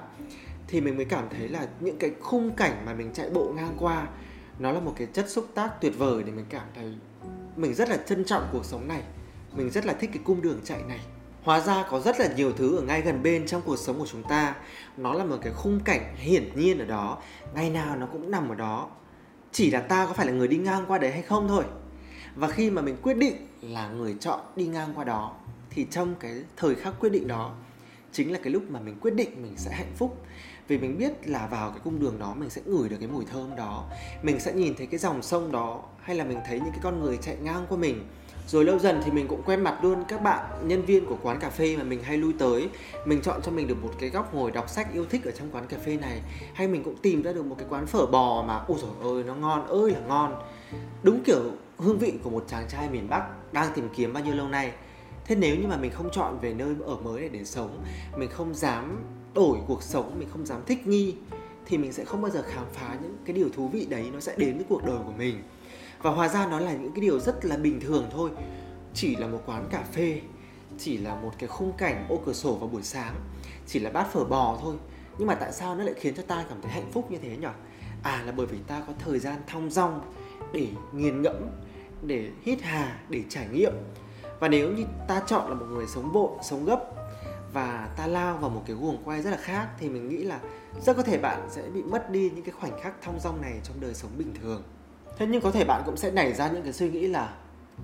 Thì 0.68 0.80
mình 0.80 0.96
mới 0.96 1.04
cảm 1.04 1.28
thấy 1.30 1.48
là 1.48 1.68
những 1.80 1.98
cái 1.98 2.10
khung 2.20 2.50
cảnh 2.50 2.82
mà 2.86 2.94
mình 2.94 3.10
chạy 3.14 3.30
bộ 3.30 3.52
ngang 3.56 3.76
qua, 3.78 4.08
nó 4.58 4.72
là 4.72 4.80
một 4.80 4.94
cái 4.96 5.06
chất 5.12 5.30
xúc 5.30 5.46
tác 5.54 5.80
tuyệt 5.80 5.92
vời 5.98 6.22
để 6.22 6.32
mình 6.32 6.44
cảm 6.48 6.66
thấy 6.74 6.94
mình 7.56 7.74
rất 7.74 7.88
là 7.88 7.96
trân 7.96 8.24
trọng 8.24 8.48
cuộc 8.52 8.64
sống 8.64 8.88
này. 8.88 9.02
Mình 9.56 9.70
rất 9.70 9.86
là 9.86 9.92
thích 9.92 10.10
cái 10.12 10.22
cung 10.24 10.42
đường 10.42 10.60
chạy 10.64 10.82
này 10.88 11.00
hóa 11.42 11.60
ra 11.60 11.84
có 11.90 12.00
rất 12.00 12.20
là 12.20 12.28
nhiều 12.36 12.52
thứ 12.52 12.76
ở 12.76 12.82
ngay 12.82 13.02
gần 13.02 13.22
bên 13.22 13.46
trong 13.46 13.62
cuộc 13.62 13.76
sống 13.76 13.98
của 13.98 14.06
chúng 14.06 14.22
ta. 14.22 14.54
Nó 14.96 15.14
là 15.14 15.24
một 15.24 15.36
cái 15.42 15.52
khung 15.52 15.80
cảnh 15.84 16.16
hiển 16.16 16.50
nhiên 16.56 16.78
ở 16.78 16.84
đó. 16.84 17.18
Ngày 17.54 17.70
nào 17.70 17.96
nó 17.96 18.06
cũng 18.06 18.30
nằm 18.30 18.48
ở 18.48 18.54
đó. 18.54 18.88
Chỉ 19.52 19.70
là 19.70 19.80
ta 19.80 20.06
có 20.06 20.12
phải 20.12 20.26
là 20.26 20.32
người 20.32 20.48
đi 20.48 20.56
ngang 20.56 20.84
qua 20.88 20.98
đấy 20.98 21.12
hay 21.12 21.22
không 21.22 21.48
thôi. 21.48 21.64
Và 22.34 22.48
khi 22.48 22.70
mà 22.70 22.82
mình 22.82 22.96
quyết 23.02 23.14
định 23.14 23.46
là 23.62 23.88
người 23.88 24.16
chọn 24.20 24.40
đi 24.56 24.66
ngang 24.66 24.92
qua 24.94 25.04
đó, 25.04 25.36
thì 25.70 25.86
trong 25.90 26.14
cái 26.20 26.32
thời 26.56 26.74
khắc 26.74 26.94
quyết 27.00 27.10
định 27.12 27.28
đó, 27.28 27.54
chính 28.12 28.32
là 28.32 28.38
cái 28.42 28.52
lúc 28.52 28.62
mà 28.70 28.80
mình 28.80 28.98
quyết 29.00 29.14
định 29.14 29.42
mình 29.42 29.54
sẽ 29.56 29.70
hạnh 29.72 29.92
phúc. 29.96 30.24
Vì 30.68 30.78
mình 30.78 30.98
biết 30.98 31.28
là 31.28 31.46
vào 31.46 31.70
cái 31.70 31.80
cung 31.84 32.00
đường 32.00 32.18
đó 32.18 32.34
mình 32.38 32.50
sẽ 32.50 32.62
ngửi 32.64 32.88
được 32.88 32.96
cái 33.00 33.08
mùi 33.08 33.24
thơm 33.24 33.56
đó. 33.56 33.84
Mình 34.22 34.40
sẽ 34.40 34.52
nhìn 34.52 34.74
thấy 34.76 34.86
cái 34.86 34.98
dòng 34.98 35.22
sông 35.22 35.52
đó, 35.52 35.82
hay 36.00 36.16
là 36.16 36.24
mình 36.24 36.38
thấy 36.46 36.60
những 36.60 36.70
cái 36.70 36.80
con 36.82 37.00
người 37.00 37.18
chạy 37.22 37.36
ngang 37.42 37.66
qua 37.68 37.78
mình 37.78 38.08
rồi 38.48 38.64
lâu 38.64 38.78
dần 38.78 39.00
thì 39.04 39.10
mình 39.10 39.28
cũng 39.28 39.42
quen 39.42 39.60
mặt 39.60 39.78
luôn. 39.82 40.04
Các 40.08 40.22
bạn, 40.22 40.68
nhân 40.68 40.82
viên 40.82 41.06
của 41.06 41.16
quán 41.22 41.38
cà 41.40 41.50
phê 41.50 41.76
mà 41.76 41.82
mình 41.82 42.02
hay 42.02 42.16
lui 42.16 42.32
tới, 42.38 42.68
mình 43.04 43.20
chọn 43.22 43.40
cho 43.42 43.52
mình 43.52 43.66
được 43.66 43.82
một 43.82 43.90
cái 43.98 44.10
góc 44.10 44.34
ngồi 44.34 44.50
đọc 44.50 44.68
sách 44.68 44.92
yêu 44.94 45.06
thích 45.10 45.24
ở 45.24 45.30
trong 45.30 45.50
quán 45.52 45.66
cà 45.66 45.76
phê 45.84 45.96
này. 45.96 46.20
Hay 46.54 46.68
mình 46.68 46.82
cũng 46.84 46.96
tìm 46.96 47.22
ra 47.22 47.32
được 47.32 47.44
một 47.44 47.56
cái 47.58 47.66
quán 47.70 47.86
phở 47.86 48.06
bò 48.06 48.42
mà, 48.42 48.64
ôi 48.68 48.78
trời 48.80 49.12
ơi 49.12 49.24
nó 49.26 49.34
ngon 49.34 49.66
ơi 49.66 49.90
là 49.90 50.00
ngon. 50.00 50.42
Đúng 51.02 51.22
kiểu 51.24 51.42
hương 51.76 51.98
vị 51.98 52.12
của 52.22 52.30
một 52.30 52.44
chàng 52.48 52.68
trai 52.68 52.88
miền 52.90 53.08
bắc 53.08 53.52
đang 53.52 53.72
tìm 53.74 53.88
kiếm 53.96 54.12
bao 54.12 54.24
nhiêu 54.24 54.34
lâu 54.34 54.48
nay. 54.48 54.72
Thế 55.24 55.34
nếu 55.34 55.56
như 55.56 55.66
mà 55.66 55.76
mình 55.76 55.90
không 55.90 56.10
chọn 56.12 56.38
về 56.40 56.54
nơi 56.54 56.74
ở 56.84 56.96
mới 56.96 57.20
để 57.20 57.28
để 57.28 57.44
sống, 57.44 57.84
mình 58.16 58.30
không 58.30 58.54
dám 58.54 59.04
đổi 59.34 59.58
cuộc 59.66 59.82
sống, 59.82 60.18
mình 60.18 60.28
không 60.32 60.46
dám 60.46 60.60
thích 60.66 60.86
nghi, 60.86 61.14
thì 61.66 61.78
mình 61.78 61.92
sẽ 61.92 62.04
không 62.04 62.22
bao 62.22 62.30
giờ 62.30 62.42
khám 62.42 62.64
phá 62.72 62.96
những 63.02 63.16
cái 63.24 63.36
điều 63.36 63.48
thú 63.48 63.68
vị 63.68 63.86
đấy, 63.90 64.10
nó 64.12 64.20
sẽ 64.20 64.34
đến 64.36 64.56
với 64.56 64.66
cuộc 64.68 64.84
đời 64.84 64.96
của 65.06 65.12
mình 65.18 65.42
và 66.02 66.10
hóa 66.10 66.28
ra 66.28 66.46
nó 66.46 66.58
là 66.58 66.72
những 66.72 66.92
cái 66.92 67.00
điều 67.00 67.20
rất 67.20 67.44
là 67.44 67.56
bình 67.56 67.80
thường 67.80 68.08
thôi. 68.10 68.30
Chỉ 68.94 69.16
là 69.16 69.26
một 69.26 69.42
quán 69.46 69.68
cà 69.70 69.84
phê, 69.92 70.20
chỉ 70.78 70.98
là 70.98 71.14
một 71.14 71.32
cái 71.38 71.48
khung 71.48 71.72
cảnh 71.72 72.06
ô 72.08 72.20
cửa 72.26 72.32
sổ 72.32 72.54
vào 72.54 72.68
buổi 72.68 72.82
sáng, 72.82 73.14
chỉ 73.66 73.78
là 73.78 73.90
bát 73.90 74.12
phở 74.12 74.24
bò 74.24 74.58
thôi. 74.62 74.76
Nhưng 75.18 75.28
mà 75.28 75.34
tại 75.34 75.52
sao 75.52 75.74
nó 75.74 75.84
lại 75.84 75.94
khiến 75.96 76.14
cho 76.14 76.22
ta 76.22 76.44
cảm 76.48 76.62
thấy 76.62 76.72
hạnh 76.72 76.90
phúc 76.92 77.10
như 77.10 77.18
thế 77.22 77.36
nhỉ 77.36 77.46
à 78.02 78.22
là 78.26 78.32
bởi 78.32 78.46
vì 78.46 78.58
ta 78.66 78.82
có 78.86 78.92
thời 78.98 79.18
gian 79.18 79.36
thong 79.46 79.70
dong 79.70 80.12
để 80.52 80.68
nghiền 80.92 81.22
ngẫm, 81.22 81.46
để 82.02 82.30
hít 82.42 82.62
hà, 82.62 83.00
để 83.08 83.22
trải 83.28 83.48
nghiệm. 83.48 83.72
Và 84.40 84.48
nếu 84.48 84.72
như 84.72 84.84
ta 85.08 85.22
chọn 85.26 85.48
là 85.48 85.54
một 85.54 85.66
người 85.70 85.86
sống 85.86 86.12
vội, 86.12 86.30
sống 86.42 86.64
gấp 86.64 86.84
và 87.52 87.88
ta 87.96 88.06
lao 88.06 88.36
vào 88.36 88.50
một 88.50 88.62
cái 88.66 88.76
guồng 88.76 89.02
quay 89.04 89.22
rất 89.22 89.30
là 89.30 89.36
khác 89.36 89.68
thì 89.78 89.88
mình 89.88 90.08
nghĩ 90.08 90.16
là 90.16 90.40
rất 90.82 90.96
có 90.96 91.02
thể 91.02 91.18
bạn 91.18 91.48
sẽ 91.50 91.62
bị 91.62 91.82
mất 91.82 92.10
đi 92.10 92.30
những 92.34 92.44
cái 92.44 92.52
khoảnh 92.60 92.80
khắc 92.82 93.02
thong 93.02 93.20
dong 93.20 93.40
này 93.40 93.60
trong 93.64 93.80
đời 93.80 93.94
sống 93.94 94.10
bình 94.18 94.34
thường 94.42 94.62
thế 95.18 95.26
nhưng 95.26 95.40
có 95.42 95.50
thể 95.50 95.64
bạn 95.64 95.82
cũng 95.86 95.96
sẽ 95.96 96.10
nảy 96.10 96.32
ra 96.32 96.48
những 96.48 96.62
cái 96.62 96.72
suy 96.72 96.90
nghĩ 96.90 97.06
là 97.06 97.34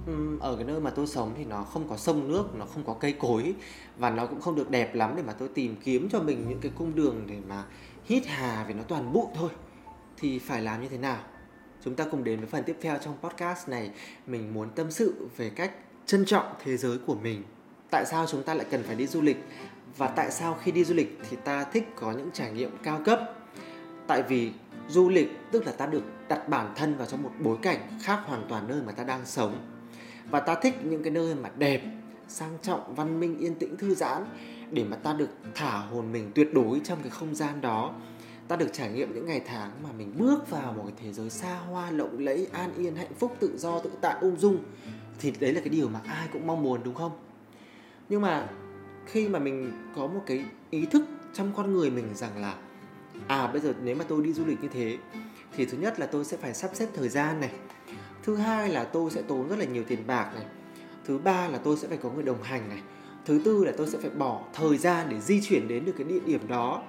um, 0.07 0.39
ở 0.39 0.57
cái 0.57 0.65
nơi 0.65 0.81
mà 0.81 0.91
tôi 0.91 1.07
sống 1.07 1.35
thì 1.37 1.45
nó 1.45 1.63
không 1.63 1.89
có 1.89 1.97
sông 1.97 2.29
nước 2.29 2.55
nó 2.55 2.67
không 2.67 2.85
có 2.85 2.95
cây 3.01 3.13
cối 3.13 3.55
và 3.99 4.11
nó 4.11 4.27
cũng 4.27 4.41
không 4.41 4.55
được 4.55 4.71
đẹp 4.71 4.95
lắm 4.95 5.15
để 5.17 5.23
mà 5.23 5.33
tôi 5.33 5.49
tìm 5.49 5.77
kiếm 5.85 6.09
cho 6.13 6.21
mình 6.21 6.49
những 6.49 6.61
cái 6.61 6.73
cung 6.79 6.95
đường 6.95 7.25
để 7.27 7.37
mà 7.49 7.65
hít 8.05 8.27
hà 8.27 8.65
vì 8.69 8.75
nó 8.75 8.83
toàn 8.89 9.13
bụi 9.13 9.27
thôi. 9.35 9.51
Thì 10.17 10.39
phải 10.39 10.63
làm 10.63 10.83
như 10.83 10.89
thế 10.89 10.99
nào? 10.99 11.19
Chúng 11.85 11.95
ta 11.95 12.05
cùng 12.11 12.25
đến 12.25 12.41
với 12.41 12.49
phần 12.49 12.65
tiếp 12.65 12.77
theo 12.81 12.99
trong 12.99 13.15
podcast 13.23 13.69
này. 13.69 13.91
Mình 14.27 14.55
muốn 14.55 14.71
tâm 14.71 14.91
sự 14.91 15.29
về 15.37 15.51
cách 15.51 15.71
trân 16.07 16.25
trọng 16.25 16.47
thế 16.65 16.77
giới 16.77 16.99
của 17.07 17.15
mình. 17.15 17.43
Tại 17.91 18.05
sao 18.07 18.27
chúng 18.27 18.43
ta 18.43 18.55
lại 18.55 18.67
cần 18.71 18.83
phải 18.83 18.97
đi 18.97 19.07
du 19.07 19.21
lịch? 19.21 19.45
Và 19.97 20.09
tại 20.09 20.31
sao 20.31 20.59
khi 20.63 20.73
đi 20.73 20.85
du 20.85 20.95
lịch 20.95 21.19
thì 21.31 21.37
ta 21.45 21.65
thích 21.65 21.89
có 21.97 22.13
những 22.13 22.31
trải 22.33 22.53
nghiệm 22.53 22.71
cao 22.83 23.01
cấp? 23.05 23.21
Tại 24.07 24.23
vì 24.23 24.53
du 24.89 25.09
lịch, 25.09 25.39
tức 25.51 25.67
là 25.67 25.73
ta 25.73 25.87
được 25.87 26.03
đặt 26.29 26.49
bản 26.49 26.73
thân 26.77 26.97
vào 26.97 27.07
trong 27.07 27.23
một 27.23 27.31
bối 27.41 27.57
cảnh 27.63 27.79
khác 28.03 28.21
hoàn 28.27 28.47
toàn 28.49 28.69
nơi 28.69 28.83
mà 28.87 28.93
ta 28.93 29.05
đang 29.05 29.27
sống. 29.27 29.59
Và 30.31 30.41
ta 30.41 30.55
thích 30.55 30.75
những 30.85 31.03
cái 31.03 31.11
nơi 31.11 31.35
mà 31.35 31.51
đẹp, 31.59 31.83
sang 32.29 32.59
trọng, 32.63 32.95
văn 32.95 33.21
minh, 33.21 33.39
yên 33.39 33.55
tĩnh, 33.55 33.77
thư 33.77 33.95
giãn, 33.95 34.25
để 34.71 34.85
mà 34.85 34.97
ta 34.97 35.13
được 35.13 35.29
thả 35.55 35.79
hồn 35.79 36.13
mình 36.13 36.33
tuyệt 36.35 36.55
đối 36.55 36.81
trong 36.85 36.99
cái 37.03 37.11
không 37.11 37.35
gian 37.35 37.61
đó. 37.61 37.95
Ta 38.49 38.57
được 38.57 38.73
trải 38.73 38.93
nghiệm 38.93 39.15
những 39.15 39.27
ngày 39.27 39.41
tháng 39.47 39.71
mà 39.83 39.89
mình 39.99 40.13
bước 40.19 40.51
vào 40.51 40.73
một 40.73 40.83
cái 40.87 40.95
thế 41.03 41.13
giới 41.13 41.31
xa 41.31 41.59
hoa, 41.59 41.91
lộng 41.91 42.19
lẫy, 42.19 42.47
an 42.53 42.75
yên, 42.77 42.97
hạnh 42.97 43.15
phúc, 43.19 43.37
tự 43.41 43.59
do, 43.59 43.81
tự 43.81 43.91
tại, 44.01 44.17
ung 44.21 44.37
dung. 44.37 44.59
Thì 45.21 45.33
đấy 45.41 45.53
là 45.53 45.61
cái 45.61 45.69
điều 45.69 45.89
mà 45.89 46.01
ai 46.07 46.29
cũng 46.33 46.47
mong 46.47 46.63
muốn, 46.63 46.81
đúng 46.85 46.95
không? 46.95 47.13
Nhưng 48.09 48.21
mà 48.21 48.49
khi 49.07 49.29
mà 49.29 49.39
mình 49.39 49.73
có 49.97 50.07
một 50.07 50.23
cái 50.27 50.45
ý 50.71 50.87
thức 50.87 51.05
trong 51.35 51.53
con 51.57 51.73
người 51.73 51.91
mình 51.91 52.15
rằng 52.15 52.37
là 52.37 52.55
à 53.27 53.47
bây 53.47 53.61
giờ 53.61 53.75
nếu 53.83 53.97
mà 53.97 54.05
tôi 54.09 54.23
đi 54.23 54.33
du 54.33 54.45
lịch 54.45 54.63
như 54.63 54.69
thế, 54.69 54.99
thì 55.57 55.65
thứ 55.65 55.79
nhất 55.79 56.01
là 56.01 56.07
tôi 56.07 56.25
sẽ 56.25 56.37
phải 56.37 56.55
sắp 56.55 56.71
xếp 56.75 56.89
thời 56.95 57.09
gian 57.09 57.41
này. 57.41 57.51
Thứ 58.23 58.37
hai 58.37 58.69
là 58.69 58.85
tôi 58.85 59.11
sẽ 59.11 59.23
tốn 59.23 59.49
rất 59.49 59.59
là 59.59 59.65
nhiều 59.65 59.83
tiền 59.89 60.07
bạc 60.07 60.31
này. 60.35 60.45
Thứ 61.05 61.19
ba 61.19 61.49
là 61.49 61.59
tôi 61.59 61.77
sẽ 61.77 61.89
phải 61.89 61.97
có 61.97 62.11
người 62.11 62.23
đồng 62.23 62.43
hành 62.43 62.69
này. 62.69 62.83
Thứ 63.25 63.41
tư 63.45 63.65
là 63.65 63.73
tôi 63.77 63.87
sẽ 63.87 63.99
phải 63.99 64.11
bỏ 64.11 64.43
thời 64.55 64.79
gian 64.79 65.07
để 65.11 65.21
di 65.21 65.41
chuyển 65.43 65.69
đến 65.69 65.85
được 65.85 65.93
cái 65.99 66.05
địa 66.05 66.21
điểm 66.27 66.41
đó. 66.49 66.83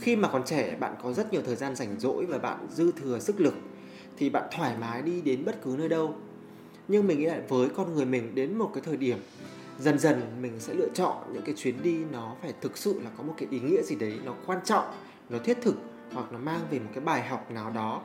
Khi 0.00 0.16
mà 0.16 0.28
còn 0.28 0.42
trẻ, 0.46 0.76
bạn 0.80 0.94
có 1.02 1.12
rất 1.12 1.32
nhiều 1.32 1.42
thời 1.46 1.56
gian 1.56 1.76
rảnh 1.76 2.00
rỗi 2.00 2.26
và 2.26 2.38
bạn 2.38 2.66
dư 2.70 2.92
thừa 2.92 3.18
sức 3.18 3.40
lực, 3.40 3.54
thì 4.16 4.30
bạn 4.30 4.44
thoải 4.52 4.76
mái 4.80 5.02
đi 5.02 5.20
đến 5.20 5.44
bất 5.44 5.62
cứ 5.62 5.74
nơi 5.78 5.88
đâu. 5.88 6.14
Nhưng 6.88 7.06
mình 7.06 7.18
nghĩ 7.18 7.26
là 7.26 7.40
với 7.48 7.68
con 7.68 7.94
người 7.94 8.04
mình, 8.04 8.34
đến 8.34 8.58
một 8.58 8.70
cái 8.74 8.82
thời 8.86 8.96
điểm, 8.96 9.18
dần 9.78 9.98
dần 9.98 10.22
mình 10.42 10.52
sẽ 10.58 10.74
lựa 10.74 10.88
chọn 10.94 11.16
những 11.32 11.42
cái 11.42 11.54
chuyến 11.58 11.82
đi 11.82 11.96
nó 12.12 12.36
phải 12.42 12.52
thực 12.60 12.78
sự 12.78 13.00
là 13.04 13.10
có 13.16 13.22
một 13.22 13.34
cái 13.36 13.48
ý 13.50 13.60
nghĩa 13.60 13.82
gì 13.82 13.96
đấy, 13.96 14.18
nó 14.24 14.34
quan 14.46 14.58
trọng 14.64 14.84
nó 15.30 15.38
thiết 15.38 15.58
thực 15.62 15.74
hoặc 16.12 16.32
nó 16.32 16.38
mang 16.38 16.60
về 16.70 16.78
một 16.78 16.90
cái 16.94 17.04
bài 17.04 17.28
học 17.28 17.50
nào 17.50 17.70
đó. 17.70 18.02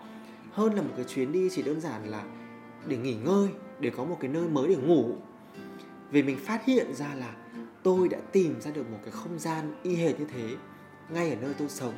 Hơn 0.52 0.74
là 0.74 0.82
một 0.82 0.94
cái 0.96 1.06
chuyến 1.06 1.32
đi 1.32 1.50
chỉ 1.52 1.62
đơn 1.62 1.82
giản 1.82 2.10
là 2.10 2.24
để 2.88 2.98
nghỉ 2.98 3.14
ngơi, 3.14 3.50
để 3.80 3.90
có 3.90 4.04
một 4.04 4.18
cái 4.20 4.32
nơi 4.32 4.48
mới 4.48 4.68
để 4.68 4.76
ngủ. 4.76 5.16
Vì 6.12 6.24
mình 6.24 6.38
phát 6.38 6.66
hiện 6.66 6.94
ra 6.94 7.14
là 7.16 7.34
tôi 7.84 8.10
đã 8.10 8.18
tìm 8.32 8.62
ra 8.62 8.72
được 8.72 8.92
một 8.92 8.98
cái 9.04 9.12
không 9.12 9.40
gian 9.40 9.74
y 9.84 9.96
hệt 9.96 10.20
như 10.20 10.26
thế 10.34 10.56
ngay 11.10 11.30
ở 11.30 11.36
nơi 11.42 11.54
tôi 11.58 11.70
sống. 11.70 11.94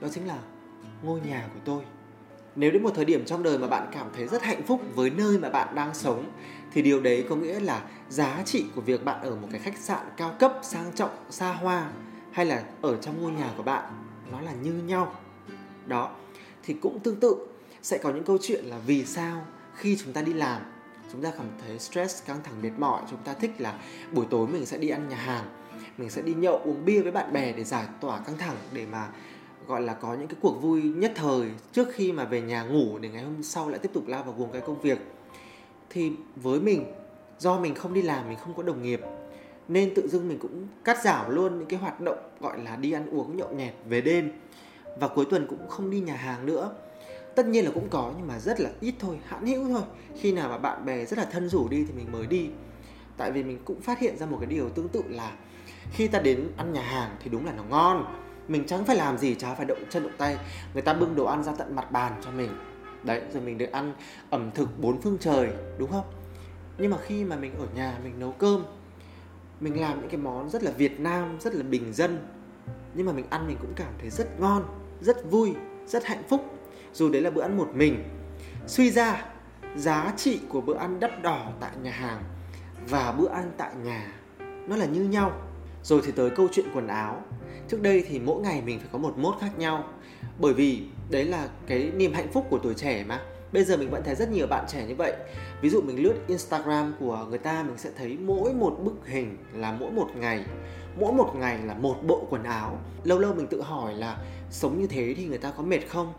Đó 0.00 0.08
chính 0.08 0.26
là 0.26 0.38
ngôi 1.02 1.20
nhà 1.20 1.48
của 1.54 1.60
tôi. 1.64 1.82
Nếu 2.56 2.70
đến 2.70 2.82
một 2.82 2.90
thời 2.94 3.04
điểm 3.04 3.24
trong 3.24 3.42
đời 3.42 3.58
mà 3.58 3.68
bạn 3.68 3.88
cảm 3.92 4.06
thấy 4.16 4.26
rất 4.26 4.42
hạnh 4.42 4.62
phúc 4.62 4.80
với 4.94 5.10
nơi 5.10 5.38
mà 5.38 5.50
bạn 5.50 5.74
đang 5.74 5.94
sống, 5.94 6.24
thì 6.72 6.82
điều 6.82 7.00
đấy 7.00 7.26
có 7.28 7.36
nghĩa 7.36 7.60
là 7.60 7.82
giá 8.08 8.42
trị 8.44 8.64
của 8.74 8.80
việc 8.80 9.04
bạn 9.04 9.22
ở 9.22 9.36
một 9.36 9.48
cái 9.50 9.60
khách 9.60 9.78
sạn 9.78 10.06
cao 10.16 10.36
cấp, 10.38 10.58
sang 10.62 10.92
trọng, 10.94 11.10
xa 11.30 11.52
hoa 11.52 11.90
hay 12.32 12.46
là 12.46 12.64
ở 12.82 12.96
trong 12.96 13.22
ngôi 13.22 13.32
nhà 13.32 13.50
của 13.56 13.62
bạn 13.62 13.84
nó 14.32 14.40
là 14.40 14.52
như 14.52 14.72
nhau. 14.72 15.14
Đó, 15.86 16.16
thì 16.62 16.74
cũng 16.74 17.00
tương 17.00 17.20
tự, 17.20 17.36
sẽ 17.82 17.98
có 17.98 18.10
những 18.10 18.24
câu 18.24 18.38
chuyện 18.42 18.64
là 18.64 18.78
vì 18.86 19.04
sao 19.04 19.46
khi 19.74 19.98
chúng 20.04 20.12
ta 20.12 20.22
đi 20.22 20.32
làm, 20.32 20.62
chúng 21.12 21.22
ta 21.22 21.32
cảm 21.36 21.46
thấy 21.62 21.78
stress 21.78 22.26
căng 22.26 22.42
thẳng 22.44 22.62
mệt 22.62 22.70
mỏi, 22.78 23.02
chúng 23.10 23.18
ta 23.24 23.34
thích 23.34 23.50
là 23.58 23.78
buổi 24.12 24.26
tối 24.30 24.46
mình 24.46 24.66
sẽ 24.66 24.78
đi 24.78 24.88
ăn 24.88 25.08
nhà 25.08 25.16
hàng, 25.16 25.44
mình 25.98 26.10
sẽ 26.10 26.22
đi 26.22 26.34
nhậu, 26.34 26.60
uống 26.64 26.84
bia 26.84 27.00
với 27.02 27.12
bạn 27.12 27.32
bè 27.32 27.52
để 27.52 27.64
giải 27.64 27.86
tỏa 28.00 28.20
căng 28.20 28.38
thẳng, 28.38 28.56
để 28.72 28.86
mà, 28.86 29.08
gọi 29.66 29.80
là, 29.80 29.94
có 29.94 30.14
những 30.14 30.28
cái 30.28 30.36
cuộc 30.40 30.62
vui 30.62 30.82
nhất 30.82 31.12
thời 31.14 31.50
trước 31.72 31.88
khi 31.94 32.12
mà 32.12 32.24
về 32.24 32.40
nhà 32.40 32.62
ngủ 32.62 32.98
để 32.98 33.08
ngày 33.08 33.22
hôm 33.22 33.42
sau 33.42 33.68
lại 33.68 33.78
tiếp 33.78 33.90
tục 33.92 34.06
lao 34.06 34.22
vào 34.22 34.34
guồng 34.38 34.52
cái 34.52 34.60
công 34.60 34.80
việc. 34.80 34.98
Thì 35.90 36.12
với 36.36 36.60
mình, 36.60 36.92
do 37.38 37.60
mình 37.60 37.74
không 37.74 37.94
đi 37.94 38.02
làm, 38.02 38.28
mình 38.28 38.38
không 38.38 38.54
có 38.54 38.62
đồng 38.62 38.82
nghiệp 38.82 39.00
nên 39.68 39.94
tự 39.94 40.08
dưng 40.08 40.28
mình 40.28 40.38
cũng 40.38 40.68
cắt 40.84 41.04
giảm 41.04 41.34
luôn 41.34 41.58
những 41.58 41.68
cái 41.68 41.80
hoạt 41.80 42.00
động 42.00 42.18
gọi 42.40 42.58
là 42.64 42.76
đi 42.76 42.92
ăn 42.92 43.10
uống 43.10 43.36
nhậu 43.36 43.52
nhẹt 43.54 43.74
về 43.88 44.00
đêm. 44.00 44.32
Và 45.00 45.08
cuối 45.08 45.24
tuần 45.30 45.46
cũng 45.46 45.68
không 45.68 45.90
đi 45.90 46.00
nhà 46.00 46.16
hàng 46.16 46.46
nữa. 46.46 46.74
Tất 47.34 47.46
nhiên 47.46 47.64
là 47.64 47.70
cũng 47.74 47.88
có, 47.88 48.12
nhưng 48.18 48.26
mà 48.26 48.38
rất 48.38 48.60
là 48.60 48.70
ít 48.80 48.94
thôi 48.98 49.18
hãn 49.26 49.46
hữu 49.46 49.68
thôi. 49.68 49.82
Khi 50.20 50.32
nào 50.32 50.48
mà 50.48 50.58
bạn 50.58 50.84
bè 50.84 51.04
rất 51.04 51.18
là 51.18 51.24
thân 51.24 51.48
rủ 51.48 51.68
đi 51.68 51.84
thì 51.84 51.92
mình 51.92 52.12
mới 52.12 52.26
đi. 52.26 52.48
Tại 53.16 53.32
vì 53.32 53.42
mình 53.42 53.58
cũng 53.64 53.80
phát 53.80 53.98
hiện 53.98 54.18
ra 54.18 54.26
một 54.26 54.36
cái 54.40 54.46
điều 54.46 54.68
tương 54.68 54.88
tự 54.88 55.02
là 55.08 55.32
khi 55.92 56.08
ta 56.08 56.18
đến 56.18 56.50
ăn 56.56 56.72
nhà 56.72 56.82
hàng 56.82 57.16
thì 57.22 57.30
đúng 57.30 57.46
là 57.46 57.52
nó 57.52 57.62
ngon. 57.64 58.04
Mình 58.48 58.64
chẳng 58.66 58.84
phải 58.84 58.96
làm 58.96 59.18
gì, 59.18 59.34
chả 59.34 59.54
phải 59.54 59.66
động 59.66 59.78
chân 59.90 60.02
động 60.02 60.12
tay. 60.18 60.38
Người 60.72 60.82
ta 60.82 60.94
bưng 60.94 61.16
đồ 61.16 61.24
ăn 61.24 61.44
ra 61.44 61.52
tận 61.58 61.76
mặt 61.76 61.92
bàn 61.92 62.12
cho 62.24 62.30
mình. 62.30 62.50
Đấy, 63.02 63.22
rồi 63.32 63.42
mình 63.42 63.58
được 63.58 63.72
ăn 63.72 63.92
ẩm 64.30 64.50
thực 64.54 64.80
bốn 64.80 65.00
phương 65.00 65.16
trời, 65.20 65.48
đúng 65.78 65.90
không? 65.90 66.04
Nhưng 66.78 66.90
mà 66.90 66.96
khi 67.06 67.24
mà 67.24 67.36
mình 67.36 67.54
ở 67.58 67.66
nhà, 67.74 67.98
mình 68.04 68.12
nấu 68.18 68.32
cơm 68.32 68.64
mình 69.64 69.80
làm 69.80 70.00
những 70.00 70.10
cái 70.10 70.20
món 70.20 70.50
rất 70.50 70.62
là 70.62 70.70
Việt 70.70 71.00
Nam, 71.00 71.36
rất 71.40 71.54
là 71.54 71.62
bình 71.62 71.92
dân. 71.92 72.18
Nhưng 72.94 73.06
mà 73.06 73.12
mình 73.12 73.26
ăn 73.30 73.46
mình 73.46 73.56
cũng 73.60 73.72
cảm 73.76 73.92
thấy 74.00 74.10
rất 74.10 74.40
ngon, 74.40 74.64
rất 75.00 75.30
vui, 75.30 75.54
rất 75.86 76.04
hạnh 76.04 76.22
phúc. 76.28 76.40
Dù 76.92 77.10
đấy 77.10 77.22
là 77.22 77.30
bữa 77.30 77.42
ăn 77.42 77.56
một 77.56 77.68
mình. 77.74 78.04
Suy 78.66 78.90
ra, 78.90 79.24
giá 79.76 80.12
trị 80.16 80.40
của 80.48 80.60
bữa 80.60 80.76
ăn 80.76 81.00
đắt 81.00 81.22
đỏ 81.22 81.52
tại 81.60 81.70
nhà 81.82 81.90
hàng 81.90 82.22
và 82.88 83.12
bữa 83.12 83.28
ăn 83.28 83.52
tại 83.56 83.74
nhà, 83.84 84.12
nó 84.38 84.76
là 84.76 84.86
như 84.86 85.02
nhau. 85.02 85.32
Rồi 85.82 86.00
thì 86.04 86.12
tới 86.12 86.30
câu 86.30 86.48
chuyện 86.52 86.66
quần 86.74 86.86
áo. 86.86 87.22
Trước 87.68 87.82
đây 87.82 88.04
thì 88.08 88.18
mỗi 88.18 88.42
ngày 88.42 88.62
mình 88.66 88.78
phải 88.78 88.88
có 88.92 88.98
một 88.98 89.18
mốt 89.18 89.34
khác 89.40 89.58
nhau. 89.58 89.84
Bởi 90.40 90.54
vì 90.54 90.82
đấy 91.10 91.24
là 91.24 91.48
cái 91.66 91.92
niềm 91.96 92.12
hạnh 92.12 92.32
phúc 92.32 92.46
của 92.50 92.58
tuổi 92.58 92.74
trẻ 92.74 93.04
mà 93.08 93.20
bây 93.54 93.64
giờ 93.64 93.76
mình 93.76 93.90
vẫn 93.90 94.02
thấy 94.04 94.14
rất 94.14 94.30
nhiều 94.30 94.46
bạn 94.46 94.64
trẻ 94.68 94.86
như 94.86 94.94
vậy. 94.94 95.12
Ví 95.60 95.70
dụ 95.70 95.82
mình 95.82 96.02
lướt 96.02 96.14
instagram 96.26 96.94
của 97.00 97.26
người 97.28 97.38
ta, 97.38 97.62
mình 97.62 97.78
sẽ 97.78 97.90
thấy 97.96 98.18
mỗi 98.20 98.54
một 98.54 98.76
bức 98.84 99.06
hình 99.06 99.36
là 99.54 99.76
mỗi 99.80 99.90
một 99.90 100.08
ngày, 100.16 100.44
mỗi 101.00 101.12
một 101.12 101.32
ngày 101.36 101.58
là 101.58 101.74
một 101.74 101.94
bộ 102.06 102.26
quần 102.30 102.42
áo. 102.42 102.78
Lâu 103.04 103.18
lâu 103.18 103.34
mình 103.34 103.46
tự 103.46 103.62
hỏi 103.62 103.94
là 103.94 104.18
sống 104.50 104.80
như 104.80 104.86
thế 104.86 105.14
thì 105.16 105.26
người 105.26 105.38
ta 105.38 105.52
có 105.56 105.62
mệt 105.62 105.88
không? 105.88 106.12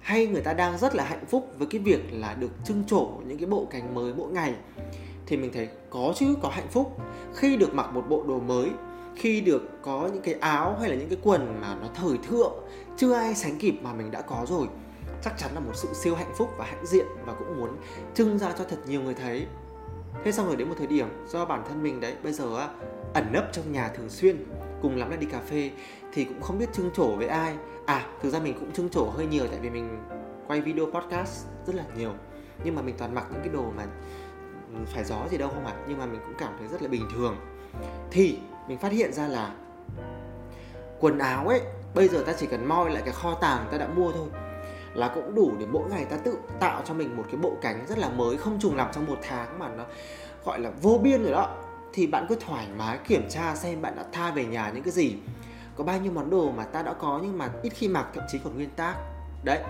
Hay 0.00 0.26
người 0.26 0.42
ta 0.42 0.52
đang 0.52 0.78
rất 0.78 0.94
là 0.94 1.04
hạnh 1.04 1.24
phúc 1.26 1.48
với 1.58 1.68
cái 1.70 1.80
việc 1.80 2.00
là 2.12 2.34
được 2.34 2.50
trưng 2.64 2.84
trổ 2.86 3.08
những 3.26 3.38
cái 3.38 3.46
bộ 3.46 3.66
cánh 3.70 3.94
mới 3.94 4.14
mỗi 4.14 4.32
ngày? 4.32 4.54
Thì 5.26 5.36
mình 5.36 5.50
thấy 5.54 5.68
có 5.90 6.12
chứ, 6.16 6.26
có 6.42 6.48
hạnh 6.48 6.68
phúc. 6.70 6.96
Khi 7.34 7.56
được 7.56 7.74
mặc 7.74 7.90
một 7.94 8.04
bộ 8.08 8.24
đồ 8.28 8.40
mới, 8.40 8.70
khi 9.16 9.40
được 9.40 9.82
có 9.82 10.08
những 10.12 10.22
cái 10.22 10.34
áo 10.34 10.76
hay 10.80 10.90
là 10.90 10.96
những 10.96 11.08
cái 11.08 11.18
quần 11.22 11.60
mà 11.60 11.76
nó 11.80 11.88
thời 11.94 12.18
thượng, 12.28 12.52
chưa 12.96 13.12
ai 13.12 13.34
sánh 13.34 13.58
kịp 13.58 13.74
mà 13.82 13.92
mình 13.92 14.10
đã 14.10 14.22
có 14.22 14.46
rồi 14.48 14.66
chắc 15.22 15.38
chắn 15.38 15.50
là 15.54 15.60
một 15.60 15.72
sự 15.74 15.88
siêu 15.94 16.14
hạnh 16.14 16.32
phúc 16.36 16.50
và 16.56 16.64
hãnh 16.64 16.86
diện 16.86 17.06
và 17.24 17.34
cũng 17.34 17.56
muốn 17.56 17.76
trưng 18.14 18.38
ra 18.38 18.52
cho 18.58 18.64
thật 18.64 18.76
nhiều 18.86 19.02
người 19.02 19.14
thấy. 19.14 19.46
Thế 20.24 20.32
xong 20.32 20.46
rồi 20.46 20.56
đến 20.56 20.68
một 20.68 20.74
thời 20.78 20.86
điểm 20.86 21.08
do 21.28 21.44
bản 21.44 21.64
thân 21.68 21.82
mình 21.82 22.00
đấy, 22.00 22.16
bây 22.22 22.32
giờ 22.32 22.68
ẩn 23.14 23.32
nấp 23.32 23.44
trong 23.52 23.72
nhà 23.72 23.88
thường 23.88 24.08
xuyên, 24.08 24.44
cùng 24.82 24.96
lắm 24.96 25.10
là 25.10 25.16
đi 25.16 25.26
cà 25.26 25.40
phê, 25.40 25.70
thì 26.12 26.24
cũng 26.24 26.42
không 26.42 26.58
biết 26.58 26.72
trưng 26.72 26.90
trổ 26.94 27.16
với 27.16 27.26
ai. 27.26 27.56
À 27.86 28.06
thực 28.22 28.30
ra 28.30 28.38
mình 28.38 28.54
cũng 28.60 28.72
trưng 28.72 28.88
trổ 28.88 29.04
hơi 29.04 29.26
nhiều 29.26 29.46
tại 29.50 29.60
vì 29.60 29.70
mình 29.70 29.98
quay 30.46 30.60
video 30.60 30.86
podcast 30.86 31.46
rất 31.66 31.74
là 31.74 31.84
nhiều. 31.96 32.12
Nhưng 32.64 32.74
mà 32.74 32.82
mình 32.82 32.94
toàn 32.98 33.14
mặc 33.14 33.26
những 33.32 33.40
cái 33.40 33.48
đồ 33.48 33.70
mà 33.76 33.82
ừ, 34.74 34.78
phải 34.86 35.04
gió 35.04 35.16
gì 35.30 35.38
đâu 35.38 35.48
không 35.48 35.66
ạ? 35.66 35.72
À? 35.76 35.84
nhưng 35.88 35.98
mà 35.98 36.06
mình 36.06 36.20
cũng 36.26 36.34
cảm 36.38 36.52
thấy 36.58 36.68
rất 36.68 36.82
là 36.82 36.88
bình 36.88 37.08
thường. 37.14 37.36
Thì 38.10 38.38
mình 38.68 38.78
phát 38.78 38.92
hiện 38.92 39.12
ra 39.12 39.28
là 39.28 39.54
quần 41.00 41.18
áo 41.18 41.48
ấy, 41.48 41.60
bây 41.94 42.08
giờ 42.08 42.22
ta 42.26 42.32
chỉ 42.38 42.46
cần 42.46 42.68
moi 42.68 42.90
lại 42.90 43.02
cái 43.04 43.14
kho 43.14 43.34
tàng 43.34 43.68
ta 43.70 43.78
đã 43.78 43.88
mua 43.88 44.12
thôi 44.12 44.28
là 44.94 45.08
cũng 45.14 45.34
đủ 45.34 45.52
để 45.58 45.66
mỗi 45.66 45.90
ngày 45.90 46.04
ta 46.04 46.16
tự 46.16 46.38
tạo 46.60 46.82
cho 46.84 46.94
mình 46.94 47.16
một 47.16 47.24
cái 47.26 47.36
bộ 47.36 47.52
cánh 47.60 47.86
rất 47.88 47.98
là 47.98 48.08
mới, 48.08 48.36
không 48.36 48.58
trùng 48.60 48.76
lặp 48.76 48.90
trong 48.94 49.06
một 49.06 49.18
tháng 49.22 49.58
mà 49.58 49.68
nó 49.68 49.84
gọi 50.44 50.60
là 50.60 50.70
vô 50.82 51.00
biên 51.02 51.22
rồi 51.22 51.32
đó. 51.32 51.56
Thì 51.92 52.06
bạn 52.06 52.26
cứ 52.28 52.36
thoải 52.40 52.68
mái 52.78 52.98
kiểm 53.08 53.28
tra 53.28 53.54
xem 53.54 53.82
bạn 53.82 53.96
đã 53.96 54.04
tha 54.12 54.30
về 54.30 54.44
nhà 54.44 54.70
những 54.74 54.82
cái 54.82 54.92
gì. 54.92 55.16
Có 55.76 55.84
bao 55.84 56.00
nhiêu 56.00 56.12
món 56.12 56.30
đồ 56.30 56.50
mà 56.50 56.64
ta 56.64 56.82
đã 56.82 56.92
có 56.92 57.20
nhưng 57.22 57.38
mà 57.38 57.50
ít 57.62 57.70
khi 57.70 57.88
mặc, 57.88 58.06
thậm 58.14 58.24
chí 58.32 58.38
còn 58.44 58.54
nguyên 58.54 58.70
tác. 58.70 58.94
Đấy. 59.44 59.60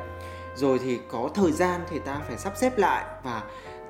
Rồi 0.56 0.78
thì 0.78 0.98
có 1.10 1.30
thời 1.34 1.52
gian 1.52 1.80
thì 1.90 1.98
ta 1.98 2.20
phải 2.28 2.38
sắp 2.38 2.52
xếp 2.56 2.78
lại 2.78 3.04
và 3.22 3.42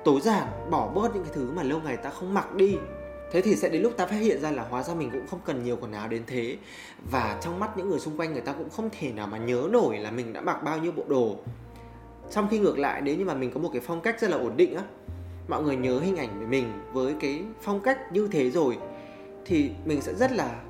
tối 0.03 0.21
giản 0.21 0.47
bỏ 0.69 0.87
bớt 0.87 1.15
những 1.15 1.23
cái 1.23 1.33
thứ 1.35 1.51
mà 1.51 1.63
lâu 1.63 1.79
ngày 1.79 1.97
ta 1.97 2.09
không 2.09 2.33
mặc 2.33 2.55
đi 2.55 2.77
thế 3.31 3.41
thì 3.41 3.55
sẽ 3.55 3.69
đến 3.69 3.81
lúc 3.81 3.97
ta 3.97 4.05
phát 4.05 4.15
hiện 4.15 4.41
ra 4.41 4.51
là 4.51 4.63
hóa 4.69 4.83
ra 4.83 4.93
mình 4.93 5.09
cũng 5.11 5.27
không 5.27 5.39
cần 5.45 5.63
nhiều 5.63 5.77
quần 5.81 5.91
áo 5.91 6.07
đến 6.07 6.23
thế. 6.27 6.57
Và 7.11 7.39
trong 7.43 7.59
mắt 7.59 7.77
những 7.77 7.89
người 7.89 7.99
xung 7.99 8.17
quanh 8.17 8.33
người 8.33 8.41
ta 8.41 8.53
cũng 8.53 8.69
không 8.69 8.89
thể 8.99 9.11
nào 9.11 9.27
mà 9.27 9.37
nhớ 9.37 9.67
nổi 9.71 9.97
là 9.97 10.11
mình 10.11 10.33
đã 10.33 10.41
mặc 10.41 10.63
bao 10.63 10.77
nhiêu 10.77 10.91
bộ 10.91 11.03
đồ. 11.07 11.35
Trong 12.31 12.47
khi 12.51 12.59
ngược 12.59 12.79
lại, 12.79 13.01
nếu 13.01 13.15
như 13.15 13.25
mà 13.25 13.33
mình 13.33 13.51
có 13.51 13.59
một 13.59 13.69
cái 13.73 13.81
phong 13.85 14.01
cách 14.01 14.21
rất 14.21 14.29
là 14.29 14.37
ổn 14.37 14.57
định 14.57 14.75
á, 14.75 14.83
mọi 15.47 15.63
người 15.63 15.75
nhớ 15.75 15.99
hình 15.99 16.15
ảnh 16.17 16.39
về 16.39 16.45
mình 16.45 16.71
với 16.93 17.13
cái 17.19 17.41
phong 17.61 17.79
cách 17.81 17.99
như 18.11 18.27
thế 18.31 18.51
rồi, 18.51 18.77
thì 19.45 19.71
mình 19.85 20.01
sẽ 20.01 20.13
rất 20.13 20.31
là 20.31 20.61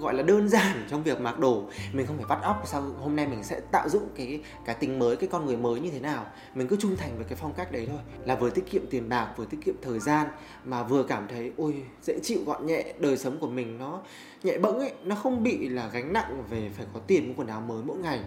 gọi 0.00 0.14
là 0.14 0.22
đơn 0.22 0.48
giản 0.48 0.84
trong 0.90 1.02
việc 1.02 1.20
mặc 1.20 1.38
đồ. 1.38 1.64
Mình 1.92 2.06
không 2.06 2.16
phải 2.16 2.26
vắt 2.28 2.42
óc, 2.42 2.62
sao 2.64 2.82
hôm 2.82 3.16
nay 3.16 3.26
mình 3.26 3.42
sẽ 3.42 3.60
tạo 3.60 3.88
dựng 3.88 4.08
cái 4.16 4.40
cái 4.64 4.74
tính 4.74 4.98
mới, 4.98 5.16
cái 5.16 5.28
con 5.32 5.46
người 5.46 5.56
mới 5.56 5.80
như 5.80 5.90
thế 5.90 6.00
nào. 6.00 6.26
Mình 6.54 6.68
cứ 6.68 6.76
trung 6.76 6.96
thành 6.96 7.16
với 7.16 7.24
cái 7.24 7.36
phong 7.40 7.54
cách 7.54 7.72
đấy 7.72 7.86
thôi. 7.90 8.00
Là 8.24 8.34
vừa 8.34 8.50
tiết 8.50 8.70
kiệm 8.70 8.82
tiền 8.90 9.08
bạc, 9.08 9.34
vừa 9.36 9.44
tiết 9.44 9.58
kiệm 9.64 9.74
thời 9.82 9.98
gian, 9.98 10.26
mà 10.64 10.82
vừa 10.82 11.02
cảm 11.02 11.28
thấy, 11.28 11.52
ôi, 11.56 11.74
dễ 12.02 12.18
chịu, 12.22 12.38
gọn 12.46 12.66
nhẹ, 12.66 12.94
đời 12.98 13.16
sống 13.16 13.38
của 13.38 13.48
mình 13.48 13.78
nó 13.78 14.00
nhẹ 14.42 14.58
bẫng 14.58 14.78
ấy, 14.78 14.92
nó 15.04 15.14
không 15.14 15.42
bị 15.42 15.68
là 15.68 15.88
gánh 15.92 16.12
nặng 16.12 16.44
về 16.50 16.70
phải 16.76 16.86
có 16.94 17.00
tiền 17.00 17.28
mua 17.28 17.34
quần 17.36 17.48
áo 17.48 17.60
mới 17.60 17.82
mỗi 17.82 17.98
ngày. 17.98 18.20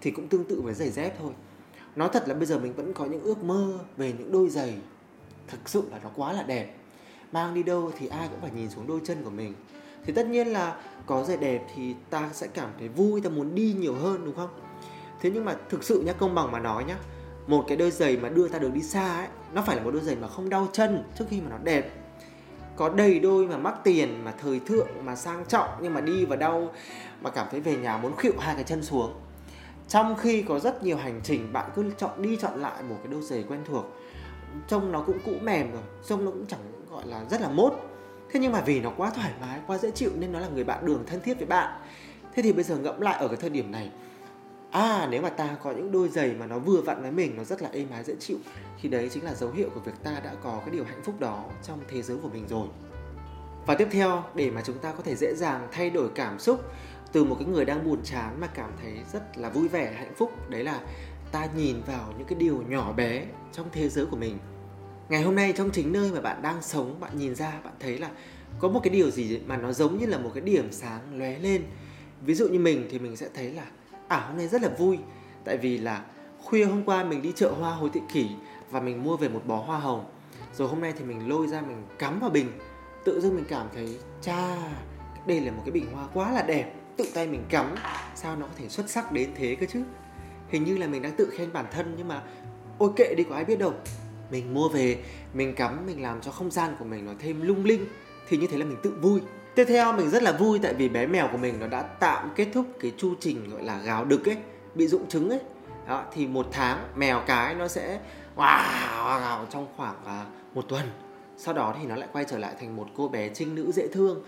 Thì 0.00 0.10
cũng 0.10 0.28
tương 0.28 0.44
tự 0.44 0.60
với 0.60 0.74
giày 0.74 0.90
dép 0.90 1.14
thôi. 1.18 1.32
Nói 1.96 2.08
thật 2.12 2.28
là 2.28 2.34
bây 2.34 2.46
giờ 2.46 2.58
mình 2.58 2.72
vẫn 2.72 2.92
có 2.92 3.04
những 3.04 3.22
ước 3.22 3.44
mơ 3.44 3.78
về 3.96 4.12
những 4.18 4.32
đôi 4.32 4.48
giày. 4.48 4.74
Thực 5.48 5.68
sự 5.68 5.82
là 5.90 5.98
nó 6.02 6.10
quá 6.16 6.32
là 6.32 6.42
đẹp. 6.42 6.76
Mang 7.32 7.54
đi 7.54 7.62
đâu 7.62 7.92
thì 7.98 8.06
ai 8.06 8.28
cũng 8.28 8.40
phải 8.40 8.50
nhìn 8.50 8.70
xuống 8.70 8.86
đôi 8.86 9.00
chân 9.04 9.24
của 9.24 9.30
mình 9.30 9.54
thì 10.06 10.12
tất 10.12 10.26
nhiên 10.26 10.48
là 10.48 10.76
có 11.06 11.24
giày 11.24 11.36
đẹp 11.36 11.66
thì 11.74 11.94
ta 12.10 12.30
sẽ 12.32 12.46
cảm 12.46 12.68
thấy 12.78 12.88
vui, 12.88 13.20
ta 13.20 13.30
muốn 13.30 13.54
đi 13.54 13.74
nhiều 13.78 13.94
hơn, 13.94 14.24
đúng 14.24 14.34
không? 14.34 14.48
Thế 15.20 15.30
nhưng 15.34 15.44
mà 15.44 15.56
thực 15.68 15.84
sự 15.84 16.02
nhá, 16.06 16.12
công 16.12 16.34
bằng 16.34 16.52
mà 16.52 16.58
nói 16.58 16.84
nhá, 16.84 16.96
một 17.46 17.64
cái 17.68 17.76
đôi 17.76 17.90
giày 17.90 18.16
mà 18.16 18.28
đưa 18.28 18.48
ta 18.48 18.58
được 18.58 18.74
đi 18.74 18.82
xa 18.82 19.16
ấy, 19.16 19.28
nó 19.52 19.62
phải 19.62 19.76
là 19.76 19.82
một 19.82 19.90
đôi 19.90 20.02
giày 20.02 20.16
mà 20.16 20.28
không 20.28 20.48
đau 20.48 20.68
chân 20.72 21.04
trước 21.18 21.24
khi 21.30 21.40
mà 21.40 21.46
nó 21.50 21.58
đẹp. 21.64 21.90
Có 22.76 22.88
đầy 22.88 23.20
đôi 23.20 23.46
mà 23.46 23.58
mắc 23.58 23.74
tiền, 23.84 24.24
mà 24.24 24.32
thời 24.42 24.60
thượng, 24.60 24.88
mà 25.04 25.16
sang 25.16 25.44
trọng, 25.48 25.68
nhưng 25.80 25.94
mà 25.94 26.00
đi 26.00 26.24
và 26.24 26.36
đau, 26.36 26.72
mà 27.20 27.30
cảm 27.30 27.46
thấy 27.50 27.60
về 27.60 27.76
nhà 27.76 27.96
muốn 27.96 28.16
khuỵu 28.16 28.32
hai 28.38 28.54
cái 28.54 28.64
chân 28.64 28.82
xuống. 28.82 29.14
Trong 29.88 30.16
khi 30.16 30.42
có 30.42 30.58
rất 30.58 30.82
nhiều 30.82 30.96
hành 30.96 31.20
trình, 31.24 31.52
bạn 31.52 31.70
cứ 31.74 31.84
chọn 31.98 32.22
đi 32.22 32.36
chọn 32.36 32.60
lại 32.60 32.82
một 32.82 32.96
cái 33.02 33.12
đôi 33.12 33.22
giày 33.22 33.44
quen 33.48 33.60
thuộc, 33.68 33.84
trông 34.68 34.92
nó 34.92 35.02
cũng 35.02 35.18
cũ 35.24 35.32
mềm 35.42 35.72
rồi, 35.72 35.82
trông 36.06 36.24
nó 36.24 36.30
cũng 36.30 36.46
chẳng 36.46 36.60
gọi 36.90 37.06
là 37.06 37.24
rất 37.30 37.40
là 37.40 37.48
mốt 37.48 37.72
thế 38.32 38.40
nhưng 38.40 38.52
mà 38.52 38.60
vì 38.60 38.80
nó 38.80 38.92
quá 38.96 39.10
thoải 39.10 39.32
mái, 39.40 39.60
quá 39.66 39.78
dễ 39.78 39.90
chịu 39.90 40.10
nên 40.18 40.32
nó 40.32 40.40
là 40.40 40.48
người 40.48 40.64
bạn 40.64 40.86
đường 40.86 41.04
thân 41.06 41.20
thiết 41.20 41.34
với 41.34 41.46
bạn. 41.46 41.80
Thế 42.34 42.42
thì 42.42 42.52
bây 42.52 42.64
giờ 42.64 42.76
ngẫm 42.76 43.00
lại 43.00 43.18
ở 43.20 43.28
cái 43.28 43.36
thời 43.36 43.50
điểm 43.50 43.72
này. 43.72 43.90
À 44.70 45.08
nếu 45.10 45.22
mà 45.22 45.28
ta 45.28 45.56
có 45.62 45.72
những 45.72 45.92
đôi 45.92 46.08
giày 46.08 46.34
mà 46.38 46.46
nó 46.46 46.58
vừa 46.58 46.80
vặn 46.80 47.02
với 47.02 47.10
mình, 47.10 47.36
nó 47.36 47.44
rất 47.44 47.62
là 47.62 47.68
êm 47.72 47.90
ái, 47.90 48.04
dễ 48.04 48.14
chịu, 48.20 48.38
thì 48.82 48.88
đấy 48.88 49.08
chính 49.12 49.24
là 49.24 49.34
dấu 49.34 49.50
hiệu 49.50 49.70
của 49.74 49.80
việc 49.80 49.92
ta 50.02 50.20
đã 50.24 50.34
có 50.42 50.60
cái 50.60 50.70
điều 50.70 50.84
hạnh 50.84 51.02
phúc 51.04 51.14
đó 51.20 51.44
trong 51.62 51.80
thế 51.88 52.02
giới 52.02 52.18
của 52.22 52.28
mình 52.28 52.48
rồi. 52.48 52.68
Và 53.66 53.74
tiếp 53.74 53.88
theo, 53.90 54.24
để 54.34 54.50
mà 54.50 54.62
chúng 54.64 54.78
ta 54.78 54.92
có 54.92 55.02
thể 55.02 55.16
dễ 55.16 55.34
dàng 55.34 55.68
thay 55.72 55.90
đổi 55.90 56.08
cảm 56.14 56.38
xúc 56.38 56.64
từ 57.12 57.24
một 57.24 57.36
cái 57.38 57.48
người 57.48 57.64
đang 57.64 57.84
buồn 57.84 58.00
chán 58.04 58.40
mà 58.40 58.46
cảm 58.46 58.70
thấy 58.82 58.92
rất 59.12 59.38
là 59.38 59.48
vui 59.48 59.68
vẻ, 59.68 59.92
hạnh 59.96 60.14
phúc, 60.16 60.50
đấy 60.50 60.64
là 60.64 60.80
ta 61.32 61.48
nhìn 61.56 61.82
vào 61.86 62.12
những 62.18 62.26
cái 62.26 62.38
điều 62.38 62.62
nhỏ 62.68 62.92
bé 62.92 63.24
trong 63.52 63.66
thế 63.72 63.88
giới 63.88 64.06
của 64.06 64.16
mình 64.16 64.38
ngày 65.10 65.22
hôm 65.22 65.34
nay 65.34 65.52
trong 65.56 65.70
chính 65.70 65.92
nơi 65.92 66.10
mà 66.12 66.20
bạn 66.20 66.42
đang 66.42 66.62
sống, 66.62 67.00
bạn 67.00 67.18
nhìn 67.18 67.34
ra, 67.34 67.60
bạn 67.64 67.74
thấy 67.80 67.98
là 67.98 68.10
có 68.58 68.68
một 68.68 68.80
cái 68.82 68.90
điều 68.90 69.10
gì 69.10 69.40
mà 69.46 69.56
nó 69.56 69.72
giống 69.72 69.98
như 69.98 70.06
là 70.06 70.18
một 70.18 70.30
cái 70.34 70.40
điểm 70.40 70.72
sáng 70.72 71.00
lóe 71.18 71.38
lên. 71.38 71.62
Ví 72.22 72.34
dụ 72.34 72.48
như 72.48 72.58
mình 72.58 72.88
thì 72.90 72.98
mình 72.98 73.16
sẽ 73.16 73.28
thấy 73.34 73.52
là 73.52 73.64
à 74.08 74.20
hôm 74.28 74.36
nay 74.36 74.48
rất 74.48 74.62
là 74.62 74.68
vui. 74.78 74.98
Tại 75.44 75.56
vì 75.56 75.78
là 75.78 76.04
khuya 76.38 76.64
hôm 76.64 76.84
qua 76.84 77.04
mình 77.04 77.22
đi 77.22 77.32
chợ 77.36 77.50
hoa 77.50 77.74
hồi 77.74 77.90
thị 77.92 78.00
kỷ 78.12 78.26
và 78.70 78.80
mình 78.80 79.04
mua 79.04 79.16
về 79.16 79.28
một 79.28 79.42
bó 79.46 79.56
hoa 79.56 79.78
hồng. 79.78 80.04
Rồi 80.54 80.68
hôm 80.68 80.80
nay 80.80 80.92
thì 80.98 81.04
mình 81.04 81.28
lôi 81.28 81.46
ra 81.46 81.60
mình 81.60 81.82
cắm 81.98 82.20
vào 82.20 82.30
bình. 82.30 82.52
Tự 83.04 83.20
dưng 83.20 83.36
mình 83.36 83.44
cảm 83.48 83.66
thấy 83.74 83.98
cha 84.22 84.56
đây 85.26 85.40
là 85.40 85.52
một 85.52 85.62
cái 85.64 85.72
bình 85.72 85.86
hoa 85.92 86.06
quá 86.14 86.32
là 86.32 86.42
đẹp. 86.42 86.74
Tự 86.96 87.04
tay 87.14 87.26
mình 87.26 87.44
cắm, 87.48 87.74
sao 88.14 88.36
nó 88.36 88.46
có 88.46 88.52
thể 88.56 88.68
xuất 88.68 88.90
sắc 88.90 89.12
đến 89.12 89.30
thế 89.34 89.54
cơ 89.54 89.66
chứ? 89.66 89.82
Hình 90.48 90.64
như 90.64 90.76
là 90.76 90.86
mình 90.86 91.02
đang 91.02 91.16
tự 91.16 91.30
khen 91.32 91.52
bản 91.52 91.64
thân 91.72 91.94
nhưng 91.96 92.08
mà, 92.08 92.22
ôi 92.78 92.90
kệ 92.96 93.14
đi, 93.16 93.24
có 93.24 93.34
ai 93.34 93.44
biết 93.44 93.58
đâu 93.58 93.74
mình 94.30 94.54
mua 94.54 94.68
về 94.68 94.98
mình 95.34 95.54
cắm 95.54 95.86
mình 95.86 96.02
làm 96.02 96.20
cho 96.20 96.30
không 96.30 96.50
gian 96.50 96.76
của 96.78 96.84
mình 96.84 97.06
nó 97.06 97.12
thêm 97.18 97.42
lung 97.42 97.64
linh 97.64 97.86
thì 98.28 98.36
như 98.36 98.46
thế 98.46 98.58
là 98.58 98.64
mình 98.64 98.76
tự 98.82 98.90
vui. 99.00 99.20
Tiếp 99.54 99.64
theo 99.68 99.92
mình 99.92 100.10
rất 100.10 100.22
là 100.22 100.32
vui 100.32 100.58
tại 100.58 100.74
vì 100.74 100.88
bé 100.88 101.06
mèo 101.06 101.28
của 101.32 101.38
mình 101.38 101.60
nó 101.60 101.66
đã 101.66 101.82
tạm 101.82 102.30
kết 102.36 102.46
thúc 102.52 102.66
cái 102.80 102.92
chu 102.96 103.14
trình 103.20 103.50
gọi 103.50 103.62
là 103.62 103.78
gào 103.78 104.04
đực 104.04 104.28
ấy 104.28 104.36
bị 104.74 104.86
rụng 104.86 105.08
trứng 105.08 105.30
ấy. 105.30 105.40
Đó, 105.88 106.04
thì 106.12 106.26
một 106.26 106.46
tháng 106.52 106.78
mèo 106.96 107.22
cái 107.26 107.54
nó 107.54 107.68
sẽ 107.68 108.00
wow, 108.36 109.20
gào 109.20 109.46
trong 109.50 109.66
khoảng 109.76 109.96
uh, 110.02 110.56
một 110.56 110.62
tuần. 110.68 110.86
Sau 111.36 111.54
đó 111.54 111.74
thì 111.80 111.86
nó 111.86 111.96
lại 111.96 112.08
quay 112.12 112.24
trở 112.28 112.38
lại 112.38 112.54
thành 112.60 112.76
một 112.76 112.86
cô 112.96 113.08
bé 113.08 113.28
trinh 113.28 113.54
nữ 113.54 113.72
dễ 113.72 113.88
thương. 113.88 114.22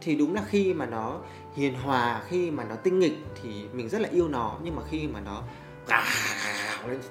Thì 0.00 0.14
đúng 0.14 0.34
là 0.34 0.42
khi 0.48 0.74
mà 0.74 0.86
nó 0.86 1.20
hiền 1.56 1.74
hòa 1.74 2.22
khi 2.28 2.50
mà 2.50 2.64
nó 2.64 2.74
tinh 2.74 2.98
nghịch 2.98 3.18
thì 3.42 3.50
mình 3.72 3.88
rất 3.88 4.00
là 4.00 4.08
yêu 4.08 4.28
nó. 4.28 4.58
Nhưng 4.62 4.76
mà 4.76 4.82
khi 4.90 5.06
mà 5.06 5.20
nó 5.20 5.42
À, 5.88 6.04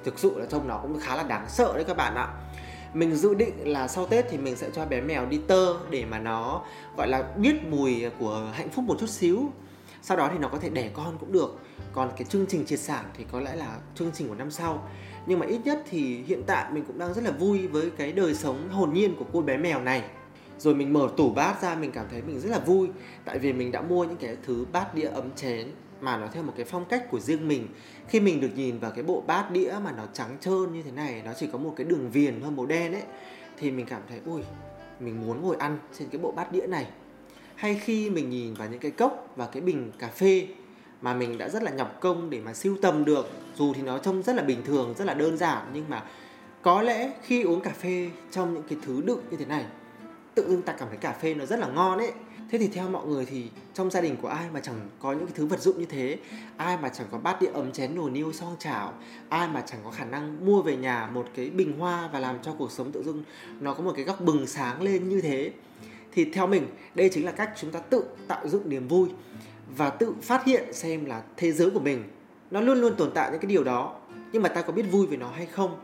thực 0.04 0.20
sự 0.20 0.40
là 0.40 0.46
trông 0.50 0.68
nó 0.68 0.80
cũng 0.82 1.00
khá 1.00 1.16
là 1.16 1.24
đáng 1.24 1.46
sợ 1.50 1.72
đấy 1.76 1.84
các 1.88 1.98
bạn 1.98 2.16
ạ. 2.16 2.28
Mình 2.94 3.16
dự 3.16 3.34
định 3.34 3.72
là 3.72 3.88
sau 3.88 4.06
tết 4.06 4.26
thì 4.30 4.38
mình 4.38 4.56
sẽ 4.56 4.70
cho 4.74 4.86
bé 4.86 5.02
mèo 5.02 5.26
đi 5.26 5.42
tơ 5.48 5.74
để 5.90 6.06
mà 6.06 6.20
nó, 6.20 6.62
gọi 6.98 7.08
là, 7.08 7.24
biết 7.38 7.56
mùi 7.70 8.06
của 8.20 8.52
hạnh 8.54 8.70
phúc 8.70 8.86
một 8.86 8.98
chút 9.00 9.10
xíu. 9.10 9.52
Sau 10.02 10.18
đó 10.18 10.30
thì 10.32 10.38
nó 10.38 10.48
có 10.48 10.58
thể 10.58 10.70
đẻ 10.70 10.90
con 10.94 11.18
cũng 11.20 11.32
được. 11.32 11.60
Còn 11.94 12.12
cái 12.18 12.24
chương 12.24 12.46
trình 12.50 12.66
triệt 12.66 12.80
sản 12.80 13.06
thì 13.18 13.26
có 13.32 13.40
lẽ 13.40 13.56
là 13.56 13.78
chương 13.96 14.12
trình 14.14 14.28
của 14.28 14.36
năm 14.36 14.52
sau. 14.52 14.90
Nhưng 15.26 15.40
mà 15.40 15.46
ít 15.46 15.60
nhất 15.66 15.84
thì 15.90 16.24
hiện 16.24 16.44
tại 16.48 16.72
mình 16.72 16.84
cũng 16.88 17.00
đang 17.00 17.14
rất 17.14 17.24
là 17.24 17.32
vui 17.32 17.68
với 17.68 17.90
cái 17.98 18.12
đời 18.12 18.36
sống 18.36 18.70
hồn 18.70 18.94
nhiên 18.94 19.16
của 19.20 19.26
cô 19.34 19.42
bé 19.42 19.58
mèo 19.58 19.82
này. 19.82 20.04
Rồi 20.60 20.76
mình 20.76 20.94
mở 20.94 21.08
tủ 21.18 21.30
bát 21.30 21.62
ra, 21.62 21.76
mình 21.76 21.92
cảm 21.92 22.06
thấy 22.12 22.22
mình 22.22 22.40
rất 22.40 22.50
là 22.50 22.60
vui. 22.60 22.90
Tại 23.26 23.40
vì 23.40 23.54
mình 23.54 23.72
đã 23.72 23.82
mua 23.82 24.04
những 24.04 24.18
cái 24.18 24.38
thứ 24.46 24.66
bát 24.72 24.96
đĩa 24.96 25.08
ấm 25.08 25.30
chén 25.36 25.72
mà 26.02 26.18
nó 26.18 26.28
theo 26.34 26.44
một 26.44 26.54
cái 26.56 26.66
phong 26.66 26.86
cách 26.86 27.12
của 27.12 27.20
riêng 27.20 27.48
mình. 27.48 27.68
Khi 28.08 28.20
mình 28.20 28.42
được 28.42 28.52
nhìn 28.56 28.80
vào 28.80 28.92
cái 28.92 29.04
bộ 29.04 29.24
bát 29.28 29.52
đĩa 29.52 29.74
mà 29.84 29.92
nó 29.92 30.04
trắng 30.14 30.38
trơn 30.42 30.74
như 30.74 30.84
thế 30.84 30.92
này, 30.92 31.22
nó 31.26 31.34
chỉ 31.34 31.48
có 31.52 31.58
một 31.58 31.74
cái 31.78 31.86
đường 31.86 32.12
viền 32.12 32.42
thôi 32.42 32.52
màu 32.52 32.66
đen 32.66 32.94
ấy, 32.94 33.04
thì 33.58 33.72
mình 33.72 33.86
cảm 33.86 34.02
thấy 34.10 34.20
ui 34.26 34.42
mình 35.00 35.22
muốn 35.26 35.42
ngồi 35.42 35.56
ăn 35.56 35.78
trên 36.00 36.10
cái 36.10 36.22
bộ 36.22 36.32
bát 36.32 36.52
đĩa 36.52 36.68
này. 36.68 36.88
Hay 37.56 37.82
khi 37.84 38.10
mình 38.10 38.30
nhìn 38.30 38.54
vào 38.54 38.68
những 38.70 38.80
cái 38.80 38.92
cốc 38.92 39.34
và 39.36 39.48
cái 39.48 39.62
bình 39.62 39.92
cà 40.00 40.08
phê 40.08 40.48
mà 41.02 41.14
mình 41.14 41.38
đã 41.38 41.50
rất 41.50 41.64
là 41.64 41.72
nhọc 41.72 41.98
công 42.00 42.30
để 42.30 42.40
mà 42.40 42.54
siêu 42.54 42.78
tầm 42.82 43.06
được, 43.06 43.30
dù 43.56 43.74
thì 43.74 43.82
nó 43.82 43.98
trông 43.98 44.24
rất 44.24 44.36
là 44.36 44.44
bình 44.44 44.62
thường, 44.66 44.94
rất 44.98 45.06
là 45.06 45.14
đơn 45.14 45.38
giản, 45.38 45.68
nhưng 45.74 45.86
mà 45.90 46.04
có 46.62 46.82
lẽ 46.82 47.12
khi 47.22 47.44
uống 47.44 47.62
cà 47.62 47.72
phê 47.72 48.10
trong 48.32 48.54
những 48.54 48.64
cái 48.70 48.78
thứ 48.86 49.02
đựng 49.06 49.20
như 49.32 49.38
thế 49.38 49.46
này, 49.46 49.66
tự 50.36 50.50
dưng 50.50 50.62
ta 50.62 50.74
cảm 50.74 50.88
thấy 50.90 50.98
cà 50.98 51.12
phê 51.12 51.34
nó 51.34 51.46
rất 51.46 51.60
là 51.60 51.68
ngon 51.68 51.98
ấy 51.98 52.12
thế 52.50 52.58
thì 52.58 52.68
theo 52.68 52.90
mọi 52.90 53.08
người 53.08 53.26
thì 53.26 53.50
trong 53.74 53.92
gia 53.92 54.02
đình 54.02 54.16
của 54.22 54.28
ai 54.28 54.46
mà 54.54 54.60
chẳng 54.60 54.90
có 55.00 55.14
những 55.14 55.26
cái 55.26 55.34
thứ 55.36 55.46
vật 55.46 55.60
dụng 55.60 55.80
như 55.80 55.86
thế? 55.86 56.18
Ai 56.58 56.78
mà 56.78 56.90
chẳng 56.90 57.08
có 57.12 57.18
bát 57.18 57.42
đĩa 57.42 57.48
ấm 57.54 57.72
chén 57.72 57.96
nồi 57.96 58.12
niêu 58.12 58.34
son 58.34 58.56
chảo? 58.60 58.94
Ai 59.30 59.48
mà 59.48 59.62
chẳng 59.62 59.80
có 59.84 59.92
khả 59.92 60.06
năng 60.06 60.46
mua 60.46 60.62
về 60.62 60.78
nhà 60.78 61.10
một 61.14 61.28
cái 61.36 61.50
bình 61.50 61.80
hoa 61.80 62.10
và 62.14 62.20
làm 62.20 62.36
cho 62.42 62.54
cuộc 62.58 62.72
sống 62.72 62.92
tự 62.92 63.04
dưng 63.04 63.24
nó 63.60 63.74
có 63.74 63.84
một 63.84 63.94
cái 63.96 64.06
góc 64.06 64.22
bừng 64.22 64.48
sáng 64.48 64.82
lên 64.82 65.10
như 65.10 65.22
thế? 65.22 65.52
Thì 66.12 66.26
theo 66.26 66.48
mình, 66.48 66.68
đây 66.96 67.10
chính 67.14 67.26
là 67.26 67.32
cách 67.32 67.52
chúng 67.56 67.72
ta 67.72 67.80
tự 67.80 68.04
tạo 68.28 68.48
dựng 68.48 68.70
niềm 68.70 68.88
vui 68.88 69.10
và 69.78 69.90
tự 69.90 70.14
phát 70.22 70.46
hiện 70.46 70.74
xem 70.74 71.06
là 71.06 71.24
thế 71.38 71.52
giới 71.52 71.70
của 71.70 71.80
mình 71.80 72.04
nó 72.52 72.62
luôn 72.62 72.82
luôn 72.82 72.96
tồn 72.96 73.12
tại 73.14 73.32
những 73.32 73.40
cái 73.42 73.50
điều 73.50 73.64
đó. 73.64 74.00
Nhưng 74.32 74.42
mà 74.42 74.50
ta 74.50 74.62
có 74.62 74.74
biết 74.74 74.84
vui 74.92 75.08
về 75.08 75.18
nó 75.18 75.30
hay 75.30 75.46
không? 75.46 75.80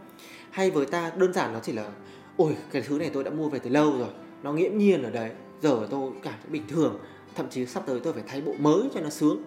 Hay 0.51 0.71
với 0.71 0.85
ta 0.85 1.11
đơn 1.17 1.33
giản 1.33 1.53
nó 1.53 1.59
chỉ 1.59 1.71
là, 1.71 1.89
ôi, 2.37 2.55
cái 2.71 2.81
thứ 2.81 2.97
này 2.97 3.09
tôi 3.13 3.23
đã 3.23 3.31
mua 3.31 3.49
về 3.49 3.59
từ 3.59 3.69
lâu 3.69 3.97
rồi, 3.97 4.09
nó 4.43 4.53
nghiễm 4.53 4.77
nhiên 4.77 5.03
ở 5.03 5.09
đấy 5.09 5.31
giờ 5.63 5.87
tôi 5.89 6.11
cảm 6.23 6.33
thấy 6.43 6.51
bình 6.51 6.63
thường, 6.67 6.99
thậm 7.35 7.49
chí 7.49 7.65
sắp 7.65 7.83
tới 7.85 7.99
tôi 7.99 8.13
phải 8.13 8.23
thay 8.27 8.41
bộ 8.41 8.53
mới 8.59 8.89
cho 8.93 9.01
nó 9.01 9.09
sướng. 9.09 9.43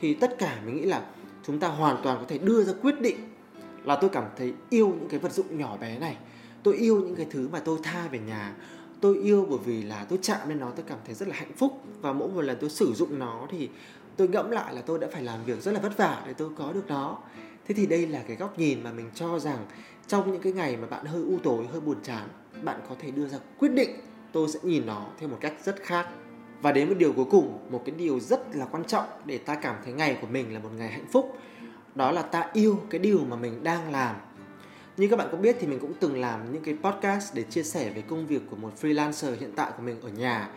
Thì 0.00 0.14
tất 0.14 0.38
cả 0.38 0.58
mình 0.66 0.76
nghĩ 0.76 0.82
là 0.82 1.06
chúng 1.46 1.58
ta 1.58 1.68
hoàn 1.68 1.96
toàn 2.02 2.18
có 2.18 2.24
thể 2.28 2.38
đưa 2.38 2.64
ra 2.64 2.72
quyết 2.82 3.00
định 3.00 3.16
là 3.84 3.98
tôi 4.00 4.10
cảm 4.10 4.24
thấy 4.36 4.54
yêu 4.70 4.88
những 4.88 5.08
cái 5.08 5.20
vật 5.20 5.32
dụng 5.32 5.58
nhỏ 5.58 5.76
bé 5.76 5.98
này, 5.98 6.16
tôi 6.62 6.76
yêu 6.76 7.00
những 7.00 7.16
cái 7.16 7.26
thứ 7.30 7.48
mà 7.48 7.60
tôi 7.60 7.78
tha 7.82 8.08
về 8.08 8.18
nhà, 8.18 8.54
tôi 9.00 9.16
yêu 9.16 9.46
bởi 9.50 9.58
vì 9.64 9.82
là 9.82 10.06
tôi 10.08 10.18
chạm 10.22 10.48
lên 10.48 10.58
nó, 10.60 10.70
tôi 10.70 10.84
cảm 10.88 10.98
thấy 11.04 11.14
rất 11.14 11.28
là 11.28 11.34
hạnh 11.34 11.52
phúc. 11.56 11.82
Và 12.00 12.12
mỗi 12.12 12.28
một 12.28 12.40
lần 12.40 12.56
tôi 12.60 12.70
sử 12.70 12.92
dụng 12.92 13.18
nó 13.18 13.46
thì 13.50 13.68
tôi 14.16 14.28
ngẫm 14.28 14.50
lại 14.50 14.74
là 14.74 14.80
tôi 14.80 14.98
đã 14.98 15.08
phải 15.12 15.22
làm 15.22 15.44
việc 15.44 15.62
rất 15.62 15.72
là 15.72 15.80
vất 15.80 15.96
vả 15.96 16.22
để 16.26 16.32
tôi 16.32 16.50
có 16.56 16.72
được 16.72 16.84
nó. 16.88 17.18
Thế 17.68 17.74
thì 17.74 17.86
đây 17.86 18.06
là 18.06 18.22
cái 18.28 18.36
góc 18.36 18.58
nhìn 18.58 18.82
mà 18.82 18.92
mình 18.92 19.10
cho 19.14 19.38
rằng 19.38 19.66
trong 20.06 20.32
những 20.32 20.42
cái 20.42 20.52
ngày 20.52 20.76
mà 20.76 20.86
bạn 20.86 21.06
hơi 21.06 21.22
u 21.22 21.38
tối, 21.42 21.66
hơi 21.72 21.80
buồn 21.80 21.96
chán, 22.02 22.28
bạn 22.62 22.80
có 22.88 22.94
thể 22.98 23.10
đưa 23.10 23.28
ra 23.28 23.38
quyết 23.58 23.68
định 23.68 23.90
tôi 24.36 24.48
sẽ 24.48 24.58
nhìn 24.62 24.86
nó 24.86 25.06
theo 25.18 25.28
một 25.28 25.38
cách 25.40 25.54
rất 25.64 25.82
khác. 25.82 26.08
Và 26.62 26.72
đến 26.72 26.88
một 26.88 26.94
điều 26.98 27.12
cuối 27.12 27.24
cùng, 27.30 27.58
một 27.70 27.82
cái 27.86 27.94
điều 27.98 28.20
rất 28.20 28.56
là 28.56 28.64
quan 28.64 28.84
trọng 28.84 29.04
để 29.24 29.38
ta 29.38 29.54
cảm 29.54 29.76
thấy 29.84 29.92
ngày 29.92 30.18
của 30.20 30.26
mình 30.26 30.54
là 30.54 30.60
một 30.60 30.68
ngày 30.76 30.88
hạnh 30.88 31.06
phúc, 31.12 31.38
đó 31.94 32.12
là 32.12 32.22
ta 32.22 32.50
yêu 32.52 32.80
cái 32.90 32.98
điều 32.98 33.18
mà 33.18 33.36
mình 33.36 33.64
đang 33.64 33.92
làm. 33.92 34.16
Như 34.96 35.08
các 35.08 35.16
bạn 35.16 35.28
có 35.32 35.38
biết 35.38 35.56
thì 35.60 35.66
mình 35.66 35.78
cũng 35.78 35.92
từng 36.00 36.20
làm 36.20 36.52
những 36.52 36.62
cái 36.62 36.76
podcast 36.82 37.34
để 37.34 37.42
chia 37.42 37.62
sẻ 37.62 37.90
về 37.94 38.02
công 38.02 38.26
việc 38.26 38.42
của 38.50 38.56
một 38.56 38.72
freelancer 38.82 39.36
hiện 39.40 39.52
tại 39.56 39.70
của 39.76 39.82
mình 39.82 40.00
ở 40.00 40.08
nhà. 40.08 40.50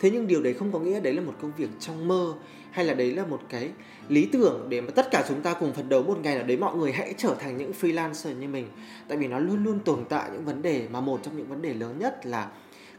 Thế 0.00 0.10
nhưng 0.10 0.26
điều 0.26 0.42
đấy 0.42 0.54
không 0.54 0.72
có 0.72 0.78
nghĩa 0.78 1.00
đấy 1.00 1.12
là 1.14 1.20
một 1.20 1.34
công 1.40 1.52
việc 1.56 1.68
trong 1.80 2.08
mơ, 2.08 2.34
hay 2.70 2.84
là 2.84 2.94
đấy 2.94 3.14
là 3.14 3.26
một 3.26 3.40
cái 3.48 3.70
lý 4.08 4.28
tưởng 4.32 4.66
để 4.68 4.80
mà 4.80 4.90
tất 4.94 5.10
cả 5.10 5.24
chúng 5.28 5.42
ta 5.42 5.54
cùng 5.54 5.72
phấn 5.72 5.88
đấu 5.88 6.02
một 6.02 6.18
ngày 6.22 6.36
là 6.36 6.42
đấy 6.42 6.56
mọi 6.56 6.76
người 6.76 6.92
hãy 6.92 7.14
trở 7.16 7.34
thành 7.38 7.56
những 7.56 7.72
freelancer 7.80 8.38
như 8.38 8.48
mình. 8.48 8.68
Tại 9.08 9.18
vì 9.18 9.28
nó 9.28 9.38
luôn 9.38 9.64
luôn 9.64 9.78
tồn 9.78 10.04
tại 10.08 10.30
những 10.32 10.44
vấn 10.44 10.62
đề 10.62 10.88
mà 10.90 11.00
một 11.00 11.20
trong 11.22 11.36
những 11.36 11.46
vấn 11.46 11.62
đề 11.62 11.74
lớn 11.74 11.98
nhất 11.98 12.26
là 12.26 12.50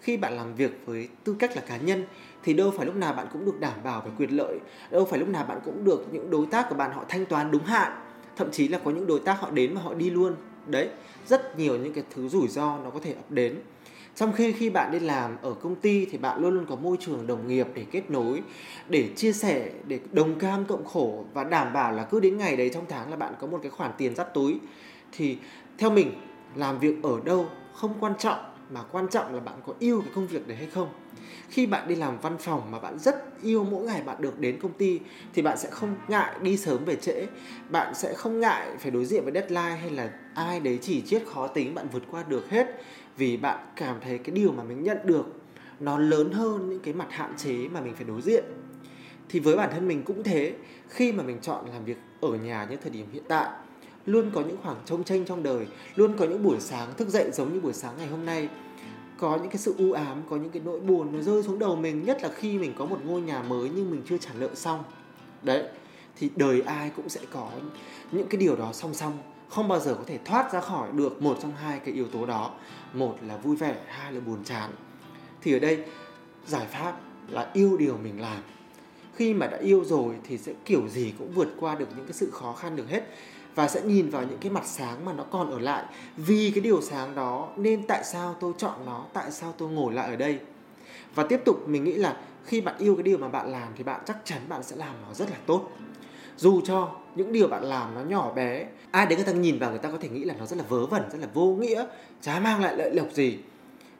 khi 0.08 0.17
bạn 0.17 0.34
làm 0.34 0.56
việc 0.56 0.82
với 0.86 1.08
tư 1.24 1.36
cách 1.39 1.56
là 1.56 1.62
cá 1.62 1.78
nhân, 1.78 2.06
thì 2.43 2.54
đâu 2.54 2.72
phải 2.78 2.86
lúc 2.86 2.96
nào 2.96 3.13
bạn 3.13 3.28
cũng 3.34 3.46
được 3.46 3.60
đảm 3.60 3.74
bảo 3.84 4.02
về 4.02 4.12
quyền 4.17 4.30
lợi, 4.30 4.60
đâu 4.91 5.06
phải 5.06 5.20
lúc 5.20 5.30
nào 5.30 5.46
bạn 5.46 5.60
cũng 5.65 5.84
được 5.84 6.06
những 6.12 6.30
đối 6.30 6.46
tác 6.46 6.70
của 6.70 6.76
bạn 6.76 6.91
họ 6.91 7.06
thanh 7.10 7.26
toán 7.26 7.52
đúng 7.52 7.63
hạn. 7.63 7.91
Thậm 8.36 8.52
chí 8.52 8.67
là 8.67 8.80
có 8.84 8.91
những 8.91 9.08
đối 9.08 9.20
tác 9.20 9.39
họ 9.39 9.52
đến 9.52 9.76
và 9.76 9.82
họ 9.82 9.93
đi 9.93 10.10
luôn. 10.10 10.36
Đấy, 10.67 10.89
rất 11.26 11.60
nhiều 11.60 11.78
những 11.78 11.93
cái 11.93 12.04
thứ 12.15 12.28
rủi 12.28 12.48
ro 12.48 12.78
nó 12.78 12.89
có 12.89 13.00
thể 13.04 13.13
ập 13.13 13.32
đến. 13.32 13.56
Trong 14.15 14.34
khi 14.34 14.52
khi 14.52 14.70
bạn 14.70 14.91
đi 14.91 15.00
làm 15.00 15.38
ở 15.41 15.54
công 15.54 15.76
ty 15.76 16.06
thì 16.06 16.17
bạn 16.17 16.41
luôn 16.41 16.54
luôn 16.54 16.65
có 16.65 16.76
môi 16.76 16.98
trường 17.00 17.28
đồng 17.28 17.48
nghiệp 17.48 17.67
để 17.74 17.86
kết 17.91 18.10
nối, 18.10 18.41
để 18.89 19.10
chia 19.15 19.34
sẻ, 19.34 19.72
để 19.88 20.00
đồng 20.12 20.39
cam 20.39 20.65
cộng 20.65 20.86
khổ 20.86 21.26
và 21.34 21.43
đảm 21.43 21.74
bảo 21.74 21.91
là 21.91 22.04
cứ 22.04 22.20
đến 22.20 22.38
ngày 22.38 22.58
đấy 22.58 22.72
trong 22.74 22.86
tháng 22.89 23.10
là 23.10 23.15
bạn 23.15 23.34
có 23.39 23.48
một 23.48 23.60
cái 23.62 23.72
khoản 23.72 23.91
tiền 23.98 24.15
dắt 24.15 24.34
túi. 24.34 24.60
Thì 25.12 25.38
theo 25.78 25.89
mình, 25.89 26.12
làm 26.56 26.80
việc 26.80 27.04
ở 27.04 27.20
đâu 27.26 27.46
không 27.74 27.93
quan 28.00 28.13
trọng 28.20 28.57
mà 28.71 28.84
quan 28.91 29.08
trọng 29.08 29.34
là 29.34 29.39
bạn 29.39 29.56
có 29.65 29.73
yêu 29.80 30.01
cái 30.01 30.12
công 30.15 30.27
việc 30.27 30.47
đấy 30.47 30.58
hay 30.58 30.67
không. 30.67 30.89
Khi 31.49 31.65
bạn 31.65 31.88
đi 31.88 31.95
làm 31.95 32.19
văn 32.19 32.38
phòng 32.38 32.71
mà 32.71 32.80
bạn 32.80 32.99
rất 32.99 33.43
yêu 33.43 33.63
mỗi 33.63 33.86
ngày 33.86 34.01
bạn 34.01 34.17
được 34.19 34.39
đến 34.39 34.60
công 34.60 34.73
ty, 34.73 34.99
thì 35.34 35.41
bạn 35.41 35.58
sẽ 35.58 35.69
không 35.69 35.95
ngại 36.08 36.36
đi 36.41 36.58
sớm 36.58 36.86
về 36.86 36.95
trễ. 36.95 37.25
Bạn 37.69 37.95
sẽ 37.95 38.13
không 38.13 38.39
ngại 38.39 38.67
phải 38.80 38.91
đối 38.91 39.06
diện 39.06 39.23
với 39.23 39.34
deadline 39.34 39.75
hay 39.82 39.89
là 39.89 40.10
ai 40.34 40.60
đấy 40.60 40.80
chỉ 40.82 41.01
chiết 41.01 41.23
khó 41.27 41.47
tính 41.47 41.75
bạn 41.75 41.88
vượt 41.91 42.03
qua 42.12 42.23
được 42.27 42.49
hết. 42.49 42.67
Vì 43.17 43.38
bạn 43.38 43.60
cảm 43.75 43.95
thấy 44.01 44.17
cái 44.17 44.36
điều 44.36 44.51
mà 44.51 44.63
mình 44.63 44.84
nhận 44.84 44.97
được, 45.03 45.25
nó 45.80 45.97
lớn 45.97 46.32
hơn 46.32 46.69
những 46.69 46.80
cái 46.80 46.93
mặt 46.93 47.08
hạn 47.10 47.34
chế 47.38 47.67
mà 47.71 47.82
mình 47.82 47.95
phải 47.95 48.06
đối 48.06 48.21
diện. 48.21 48.43
Thì 49.30 49.39
với 49.39 49.58
bản 49.58 49.69
thân 49.71 49.88
mình 49.88 50.03
cũng 50.03 50.23
thế, 50.23 50.53
khi 50.89 51.12
mà 51.12 51.23
mình 51.23 51.38
chọn 51.41 51.65
làm 51.73 51.86
việc 51.86 51.97
ở 52.21 52.30
nhà 52.30 52.67
như 52.69 52.75
thời 52.75 52.91
điểm 52.91 53.06
hiện 53.12 53.23
tại 53.27 53.49
luôn 54.08 54.32
có 54.34 54.41
những 54.41 54.58
khoảng 54.63 54.78
trông 54.86 55.04
tranh 55.04 55.26
trong 55.26 55.43
đời, 55.43 55.67
luôn 55.96 56.17
có 56.17 56.26
những 56.26 56.43
buổi 56.43 56.60
sáng 56.60 56.93
thức 56.98 57.10
dậy 57.10 57.30
giống 57.34 57.54
như 57.54 57.60
buổi 57.60 57.74
sáng 57.74 57.93
ngày 57.98 58.08
hôm 58.08 58.26
nay. 58.26 58.50
Có 59.17 59.38
những 59.38 59.50
cái 59.50 59.58
sự 59.58 59.76
u 59.78 59.91
ám, 59.91 60.22
có 60.30 60.36
những 60.36 60.50
cái 60.50 60.62
nỗi 60.65 60.80
buồn 60.80 61.10
nó 61.15 61.22
rơi 61.22 61.43
xuống 61.43 61.60
đầu 61.60 61.76
mình, 61.76 62.04
nhất 62.06 62.17
là 62.24 62.30
khi 62.30 62.58
mình 62.58 62.74
có 62.78 62.86
một 62.86 63.00
ngôi 63.06 63.22
nhà 63.22 63.43
mới 63.43 63.70
nhưng 63.76 63.91
mình 63.91 64.02
chưa 64.10 64.17
trả 64.17 64.30
nợ 64.39 64.56
xong. 64.56 64.84
Đấy, 65.43 65.63
thì 66.15 66.30
đời 66.36 66.62
ai 66.62 66.91
cũng 66.96 67.10
sẽ 67.10 67.22
có 67.32 67.52
những 68.12 68.28
cái 68.28 68.41
điều 68.41 68.56
đó 68.56 68.70
song 68.74 68.93
song. 68.93 69.17
Không 69.50 69.67
bao 69.67 69.80
giờ 69.80 69.93
có 69.93 70.04
thể 70.06 70.20
thoát 70.26 70.54
ra 70.54 70.62
khỏi 70.62 70.89
được 70.91 71.22
một 71.22 71.38
trong 71.41 71.52
hai 71.56 71.80
cái 71.80 71.93
yếu 71.93 72.08
tố 72.08 72.26
đó. 72.26 72.52
Một 72.93 73.17
là 73.28 73.38
vui 73.38 73.56
vẻ, 73.56 73.76
hai 73.88 74.13
là 74.13 74.20
buồn 74.20 74.43
chán. 74.43 74.72
Thì 75.41 75.54
ở 75.54 75.60
đây, 75.60 75.84
giải 76.48 76.65
pháp 76.65 77.00
là 77.30 77.52
yêu 77.54 77.78
điều 77.78 77.98
mình 77.98 78.22
làm. 78.22 78.43
Khi 79.15 79.34
mà 79.34 79.48
đã 79.48 79.58
yêu 79.58 79.84
rồi 79.86 80.15
thì 80.24 80.38
sẽ 80.38 80.54
kiểu 80.65 80.88
gì 80.89 81.13
cũng 81.20 81.32
vượt 81.32 81.48
qua 81.60 81.76
được 81.76 81.88
những 81.96 82.06
cái 82.06 82.13
sự 82.13 82.30
khó 82.32 82.54
khăn 82.54 82.76
được 82.76 82.89
hết 82.89 83.04
và 83.58 83.67
sẽ 83.67 83.82
nhìn 83.82 84.10
vào 84.10 84.24
những 84.24 84.38
cái 84.41 84.52
mặt 84.52 84.65
sáng 84.65 85.06
mà 85.06 85.13
nó 85.13 85.24
còn 85.24 85.52
ở 85.52 85.60
lại. 85.60 85.84
Vì 86.17 86.52
cái 86.56 86.62
điều 86.62 86.82
sáng 86.82 87.15
đó, 87.15 87.50
nên 87.56 87.88
tại 87.88 88.04
sao 88.04 88.36
tôi 88.39 88.54
chọn 88.58 88.74
nó, 88.86 89.06
tại 89.13 89.32
sao 89.32 89.54
tôi 89.58 89.70
ngồi 89.70 89.93
lại 89.93 90.10
ở 90.10 90.15
đây? 90.15 90.39
Và 91.15 91.24
tiếp 91.24 91.41
tục, 91.46 91.67
mình 91.67 91.84
nghĩ 91.84 91.93
là 91.93 92.17
khi 92.46 92.62
bạn 92.62 92.76
yêu 92.78 92.96
cái 92.96 93.04
điều 93.04 93.17
mà 93.17 93.28
bạn 93.28 93.52
làm 93.52 93.67
thì 93.78 93.84
bạn 93.84 94.02
chắc 94.06 94.17
chắn 94.24 94.41
bạn 94.50 94.63
sẽ 94.63 94.76
làm 94.76 94.96
nó 95.08 95.13
rất 95.13 95.30
là 95.30 95.38
tốt. 95.46 95.70
Dù 96.38 96.62
cho 96.62 96.91
những 97.15 97.32
điều 97.32 97.48
bạn 97.48 97.63
làm 97.63 97.96
nó 97.96 98.02
nhỏ 98.02 98.34
bé, 98.34 98.65
ai 98.91 99.06
đấy 99.06 99.15
người 99.15 99.26
ta 99.26 99.32
nhìn 99.32 99.60
vào 99.60 99.70
người 99.70 99.80
ta 99.80 99.91
có 99.91 99.98
thể 100.02 100.10
nghĩ 100.10 100.24
là 100.24 100.34
nó 100.39 100.46
rất 100.46 100.58
là 100.58 100.63
vớ 100.70 100.86
vẩn, 100.86 101.04
rất 101.12 101.17
là 101.22 101.28
vô 101.34 101.46
nghĩa, 101.46 101.86
chả 102.22 102.39
mang 102.39 102.63
lại 102.63 102.78
lợi 102.78 102.91
lộc 102.96 103.12
gì. 103.12 103.38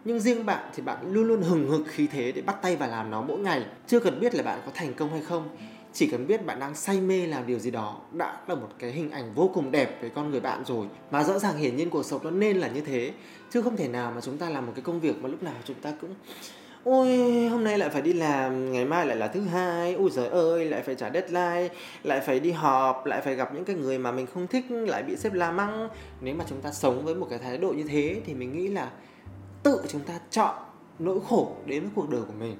Nhưng 0.06 0.20
riêng 0.20 0.46
bạn 0.46 0.70
thì 0.76 0.84
bạn 0.84 1.14
luôn 1.14 1.28
luôn 1.28 1.42
hừng 1.42 1.70
hực 1.70 1.88
khí 1.88 2.08
thế 2.08 2.32
để 2.32 2.42
bắt 2.42 2.62
tay 2.62 2.76
vào 2.76 2.90
làm 2.90 3.12
nó 3.12 3.22
mỗi 3.22 3.40
ngày. 3.40 3.66
Chưa 3.88 4.00
cần 4.00 4.20
biết 4.20 4.36
là 4.36 4.44
bạn 4.44 4.60
có 4.66 4.72
thành 4.76 4.94
công 4.94 5.10
hay 5.10 5.22
không 5.22 5.50
chỉ 5.94 6.08
cần 6.08 6.28
biết 6.28 6.46
bạn 6.46 6.60
đang 6.60 6.76
say 6.76 7.02
mê 7.02 7.28
làm 7.28 7.48
điều 7.48 7.60
gì 7.60 7.72
đó 7.72 7.98
đã 8.12 8.42
là 8.48 8.56
một 8.56 8.70
cái 8.80 8.92
hình 8.92 9.12
ảnh 9.12 9.34
vô 9.34 9.52
cùng 9.54 9.72
đẹp 9.72 10.02
về 10.02 10.10
con 10.10 10.32
người 10.32 10.40
bạn 10.40 10.64
rồi. 10.66 10.88
Mà 11.12 11.24
rõ 11.24 11.40
ràng 11.40 11.58
hiển 11.58 11.76
nhiên 11.76 11.90
cuộc 11.90 12.04
sống 12.04 12.24
nó 12.24 12.32
nên 12.32 12.58
là 12.58 12.68
như 12.68 12.82
thế. 12.82 13.12
Chứ 13.52 13.62
không 13.62 13.78
thể 13.78 13.88
nào 13.88 14.12
mà 14.16 14.22
chúng 14.22 14.38
ta 14.38 14.50
làm 14.50 14.66
một 14.66 14.72
cái 14.76 14.82
công 14.82 15.00
việc 15.00 15.24
mà 15.24 15.30
lúc 15.30 15.44
nào 15.44 15.54
chúng 15.66 15.76
ta 15.82 15.94
cũng, 16.02 16.16
ôi, 16.84 17.48
hôm 17.48 17.64
nay 17.64 17.78
lại 17.78 17.90
phải 17.90 18.02
đi 18.02 18.14
làm, 18.14 18.72
ngày 18.72 18.86
mai 18.86 19.06
lại 19.06 19.18
là 19.18 19.28
thứ 19.28 19.42
hai 19.42 19.94
ôi 19.94 20.10
giời 20.12 20.28
ơi, 20.28 20.66
lại 20.66 20.82
phải 20.82 20.96
trả 20.96 21.10
deadline, 21.10 21.70
lại 22.04 22.20
phải 22.20 22.40
đi 22.40 22.52
họp, 22.52 23.06
lại 23.06 23.22
phải 23.22 23.36
gặp 23.36 23.54
những 23.54 23.66
cái 23.66 23.76
người 23.76 23.98
mà 23.98 24.12
mình 24.12 24.26
không 24.34 24.48
thích, 24.48 24.66
lại 24.70 25.04
bị 25.04 25.16
xếp 25.16 25.34
la 25.34 25.52
măng 25.52 25.90
nếu 26.22 26.36
mà 26.36 26.46
chúng 26.50 26.62
ta 26.62 26.72
sống 26.72 27.06
với 27.06 27.16
một 27.16 27.28
cái 27.30 27.40
thái 27.40 27.58
độ 27.58 27.70
như 27.70 27.84
thế 27.84 28.22
thì 28.26 28.34
mình 28.34 28.58
nghĩ 28.58 28.68
là 28.68 28.92
tự 29.64 29.82
chúng 29.88 30.02
ta 30.02 30.20
chọn 30.32 30.56
nỗi 31.00 31.20
khổ 31.30 31.56
đến 31.66 31.82
với 31.84 31.92
cuộc 31.96 32.10
đời 32.10 32.22
của 32.22 32.34
mình. 32.40 32.56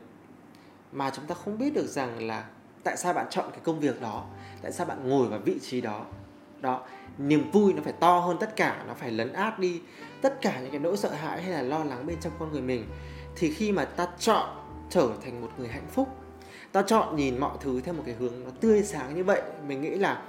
Mà 0.92 1.12
chúng 1.16 1.26
ta 1.26 1.36
không 1.36 1.58
biết 1.58 1.74
được 1.74 1.88
rằng 1.88 2.28
là 2.28 2.46
tại 2.84 2.98
sao 2.98 3.14
bạn 3.14 3.28
chọn 3.30 3.46
cái 3.52 3.60
công 3.64 3.80
việc 3.80 4.02
đó? 4.02 4.26
Tại 4.62 4.72
sao 4.72 4.86
bạn 4.86 5.10
ngồi 5.10 5.28
vào 5.28 5.40
vị 5.46 5.60
trí 5.62 5.82
đó? 5.82 6.06
Đó, 6.62 6.86
niềm 7.18 7.52
vui 7.52 7.74
nó 7.74 7.82
phải 7.84 7.94
to 7.94 8.20
hơn 8.20 8.38
tất 8.40 8.56
cả, 8.56 8.84
nó 8.88 8.94
phải 8.94 9.12
lấn 9.12 9.34
át 9.34 9.60
đi 9.60 9.82
tất 10.22 10.42
cả 10.42 10.60
những 10.62 10.72
cái 10.72 10.80
nỗi 10.80 10.98
sợ 10.98 11.10
hãi 11.10 11.42
hay 11.42 11.52
là 11.52 11.62
lo 11.62 11.84
lắng 11.84 12.08
bên 12.08 12.18
trong 12.22 12.34
con 12.40 12.52
người 12.52 12.62
mình. 12.62 12.86
Thì 13.36 13.54
khi 13.54 13.72
mà 13.72 13.86
ta 13.86 14.08
chọn 14.20 14.50
trở 14.90 15.10
thành 15.24 15.42
một 15.42 15.50
người 15.58 15.68
hạnh 15.68 15.88
phúc, 15.92 16.08
ta 16.72 16.82
chọn 16.82 17.16
nhìn 17.16 17.40
mọi 17.40 17.58
thứ 17.62 17.82
theo 17.82 17.94
một 17.94 18.04
cái 18.06 18.16
hướng 18.16 18.44
nó 18.44 18.50
tươi 18.62 18.84
sáng 18.84 19.16
như 19.16 19.24
vậy, 19.24 19.42
mình 19.68 19.82
nghĩ 19.82 19.90
là 19.90 20.24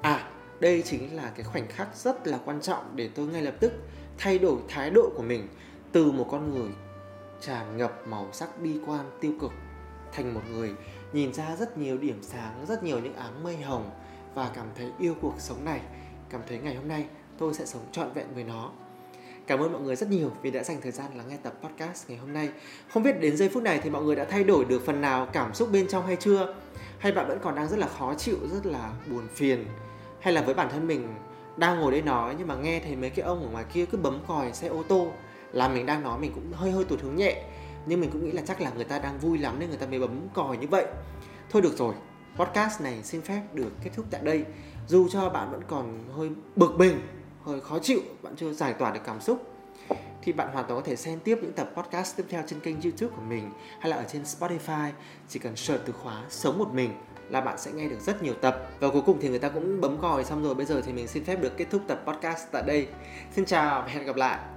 à 0.00 0.28
đây 0.60 0.82
chính 0.82 1.16
là 1.16 1.32
cái 1.34 1.44
khoảnh 1.44 1.66
khắc 1.68 1.96
rất 1.96 2.26
là 2.26 2.38
quan 2.44 2.60
trọng 2.60 2.96
để 2.96 3.10
tôi 3.14 3.26
ngay 3.26 3.42
lập 3.42 3.54
tức 3.60 3.72
thay 4.18 4.38
đổi 4.38 4.56
thái 4.68 4.90
độ 4.90 5.10
của 5.16 5.22
mình 5.22 5.48
từ 5.92 6.12
một 6.12 6.28
con 6.30 6.54
người 6.54 6.70
tràn 7.40 7.76
ngập 7.76 8.06
màu 8.06 8.28
sắc 8.32 8.60
bi 8.60 8.70
quan, 8.86 9.10
tiêu 9.20 9.32
cực, 9.40 9.52
thành 10.12 10.34
một 10.34 10.40
người 10.50 10.74
nhìn 11.12 11.34
ra 11.34 11.56
rất 11.56 11.78
nhiều 11.78 11.98
điểm 11.98 12.18
sáng 12.22 12.66
rất 12.68 12.82
nhiều 12.82 12.98
những 12.98 13.16
áng 13.16 13.42
mây 13.42 13.56
hồng 13.56 13.90
và 14.34 14.50
cảm 14.54 14.66
thấy 14.76 14.90
yêu 14.98 15.14
cuộc 15.20 15.34
sống 15.38 15.64
này 15.64 15.80
cảm 16.30 16.40
thấy 16.48 16.58
ngày 16.58 16.74
hôm 16.74 16.88
nay 16.88 17.06
tôi 17.38 17.54
sẽ 17.54 17.66
sống 17.66 17.82
trọn 17.92 18.12
vẹn 18.12 18.26
với 18.34 18.44
nó 18.44 18.70
Cảm 19.46 19.58
ơn 19.58 19.72
mọi 19.72 19.82
người 19.82 19.96
rất 19.96 20.10
nhiều 20.10 20.30
vì 20.42 20.50
đã 20.50 20.62
dành 20.62 20.80
thời 20.82 20.92
gian 20.92 21.06
lắng 21.16 21.26
nghe 21.28 21.36
tập 21.42 21.52
podcast 21.62 22.08
ngày 22.08 22.18
hôm 22.18 22.32
nay. 22.32 22.48
Không 22.92 23.02
biết 23.02 23.20
đến 23.20 23.36
giây 23.36 23.48
phút 23.48 23.62
này 23.62 23.80
thì 23.82 23.90
mọi 23.90 24.02
người 24.02 24.16
đã 24.16 24.24
thay 24.24 24.44
đổi 24.44 24.64
được 24.64 24.86
phần 24.86 25.00
nào 25.00 25.26
cảm 25.32 25.54
xúc 25.54 25.68
bên 25.72 25.88
trong 25.88 26.06
hay 26.06 26.16
chưa? 26.16 26.54
Hay 26.98 27.12
bạn 27.12 27.28
vẫn 27.28 27.38
còn 27.42 27.54
đang 27.54 27.68
rất 27.68 27.78
là 27.78 27.86
khó 27.86 28.14
chịu, 28.14 28.36
rất 28.52 28.66
là 28.66 28.92
buồn 29.10 29.28
phiền? 29.34 29.64
Hay 30.20 30.32
là 30.32 30.42
với 30.42 30.54
bản 30.54 30.68
thân 30.70 30.86
mình 30.86 31.08
đang 31.56 31.80
ngồi 31.80 31.92
đây 31.92 32.02
nói 32.02 32.34
nhưng 32.38 32.48
mà 32.48 32.54
nghe 32.54 32.80
thấy 32.80 32.96
mấy 32.96 33.10
cái 33.10 33.26
ông 33.26 33.42
ở 33.42 33.48
ngoài 33.50 33.64
kia 33.72 33.86
cứ 33.86 33.98
bấm 33.98 34.18
còi 34.28 34.52
xe 34.52 34.68
ô 34.68 34.82
tô 34.82 35.12
là 35.52 35.68
mình 35.68 35.86
đang 35.86 36.02
nói 36.02 36.18
mình 36.18 36.32
cũng 36.34 36.52
hơi 36.52 36.70
hơi 36.70 36.84
tụt 36.84 37.00
hướng 37.00 37.16
nhẹ 37.16 37.42
nhưng 37.86 38.00
mình 38.00 38.10
cũng 38.10 38.24
nghĩ 38.24 38.32
là 38.32 38.42
chắc 38.46 38.60
là 38.60 38.70
người 38.70 38.84
ta 38.84 38.98
đang 38.98 39.18
vui 39.18 39.38
lắm 39.38 39.58
nên 39.58 39.68
người 39.68 39.78
ta 39.78 39.86
mới 39.86 39.98
bấm 39.98 40.28
còi 40.34 40.56
như 40.56 40.66
vậy. 40.66 40.86
Thôi 41.50 41.62
được 41.62 41.76
rồi, 41.78 41.94
podcast 42.36 42.80
này 42.80 43.02
xin 43.02 43.22
phép 43.22 43.42
được 43.54 43.72
kết 43.84 43.90
thúc 43.94 44.06
tại 44.10 44.20
đây. 44.24 44.44
Dù 44.88 45.08
cho 45.08 45.28
bạn 45.30 45.50
vẫn 45.50 45.62
còn 45.68 46.04
hơi 46.16 46.30
bực 46.56 46.74
mình, 46.78 47.00
hơi 47.44 47.60
khó 47.60 47.78
chịu, 47.78 48.00
bạn 48.22 48.36
chưa 48.36 48.52
giải 48.52 48.72
tỏa 48.72 48.90
được 48.90 49.00
cảm 49.04 49.20
xúc, 49.20 49.52
thì 50.22 50.32
bạn 50.32 50.48
hoàn 50.52 50.66
toàn 50.68 50.80
có 50.80 50.86
thể 50.86 50.96
xem 50.96 51.20
tiếp 51.24 51.38
những 51.42 51.52
tập 51.52 51.70
podcast 51.76 52.16
tiếp 52.16 52.24
theo 52.28 52.42
trên 52.46 52.60
kênh 52.60 52.80
youtube 52.80 53.16
của 53.16 53.22
mình 53.22 53.50
hay 53.80 53.90
là 53.90 53.96
ở 53.96 54.04
trên 54.08 54.22
spotify. 54.22 54.90
Chỉ 55.28 55.38
cần 55.38 55.56
search 55.56 55.86
từ 55.86 55.92
khóa 55.92 56.22
sống 56.28 56.58
một 56.58 56.68
mình 56.72 56.90
là 57.28 57.40
bạn 57.40 57.58
sẽ 57.58 57.72
nghe 57.72 57.88
được 57.88 58.00
rất 58.00 58.22
nhiều 58.22 58.34
tập. 58.34 58.68
Và 58.80 58.88
cuối 58.88 59.02
cùng 59.06 59.18
thì 59.20 59.28
người 59.28 59.38
ta 59.38 59.48
cũng 59.48 59.80
bấm 59.80 59.98
còi 60.02 60.24
xong 60.24 60.42
rồi, 60.42 60.54
bây 60.54 60.66
giờ 60.66 60.80
thì 60.80 60.92
mình 60.92 61.08
xin 61.08 61.24
phép 61.24 61.36
được 61.42 61.56
kết 61.56 61.66
thúc 61.70 61.82
tập 61.86 62.02
podcast 62.06 62.46
tại 62.52 62.62
đây. 62.66 62.88
Xin 63.32 63.44
chào 63.44 63.82
và 63.82 63.88
hẹn 63.88 64.04
gặp 64.04 64.16
lại. 64.16 64.55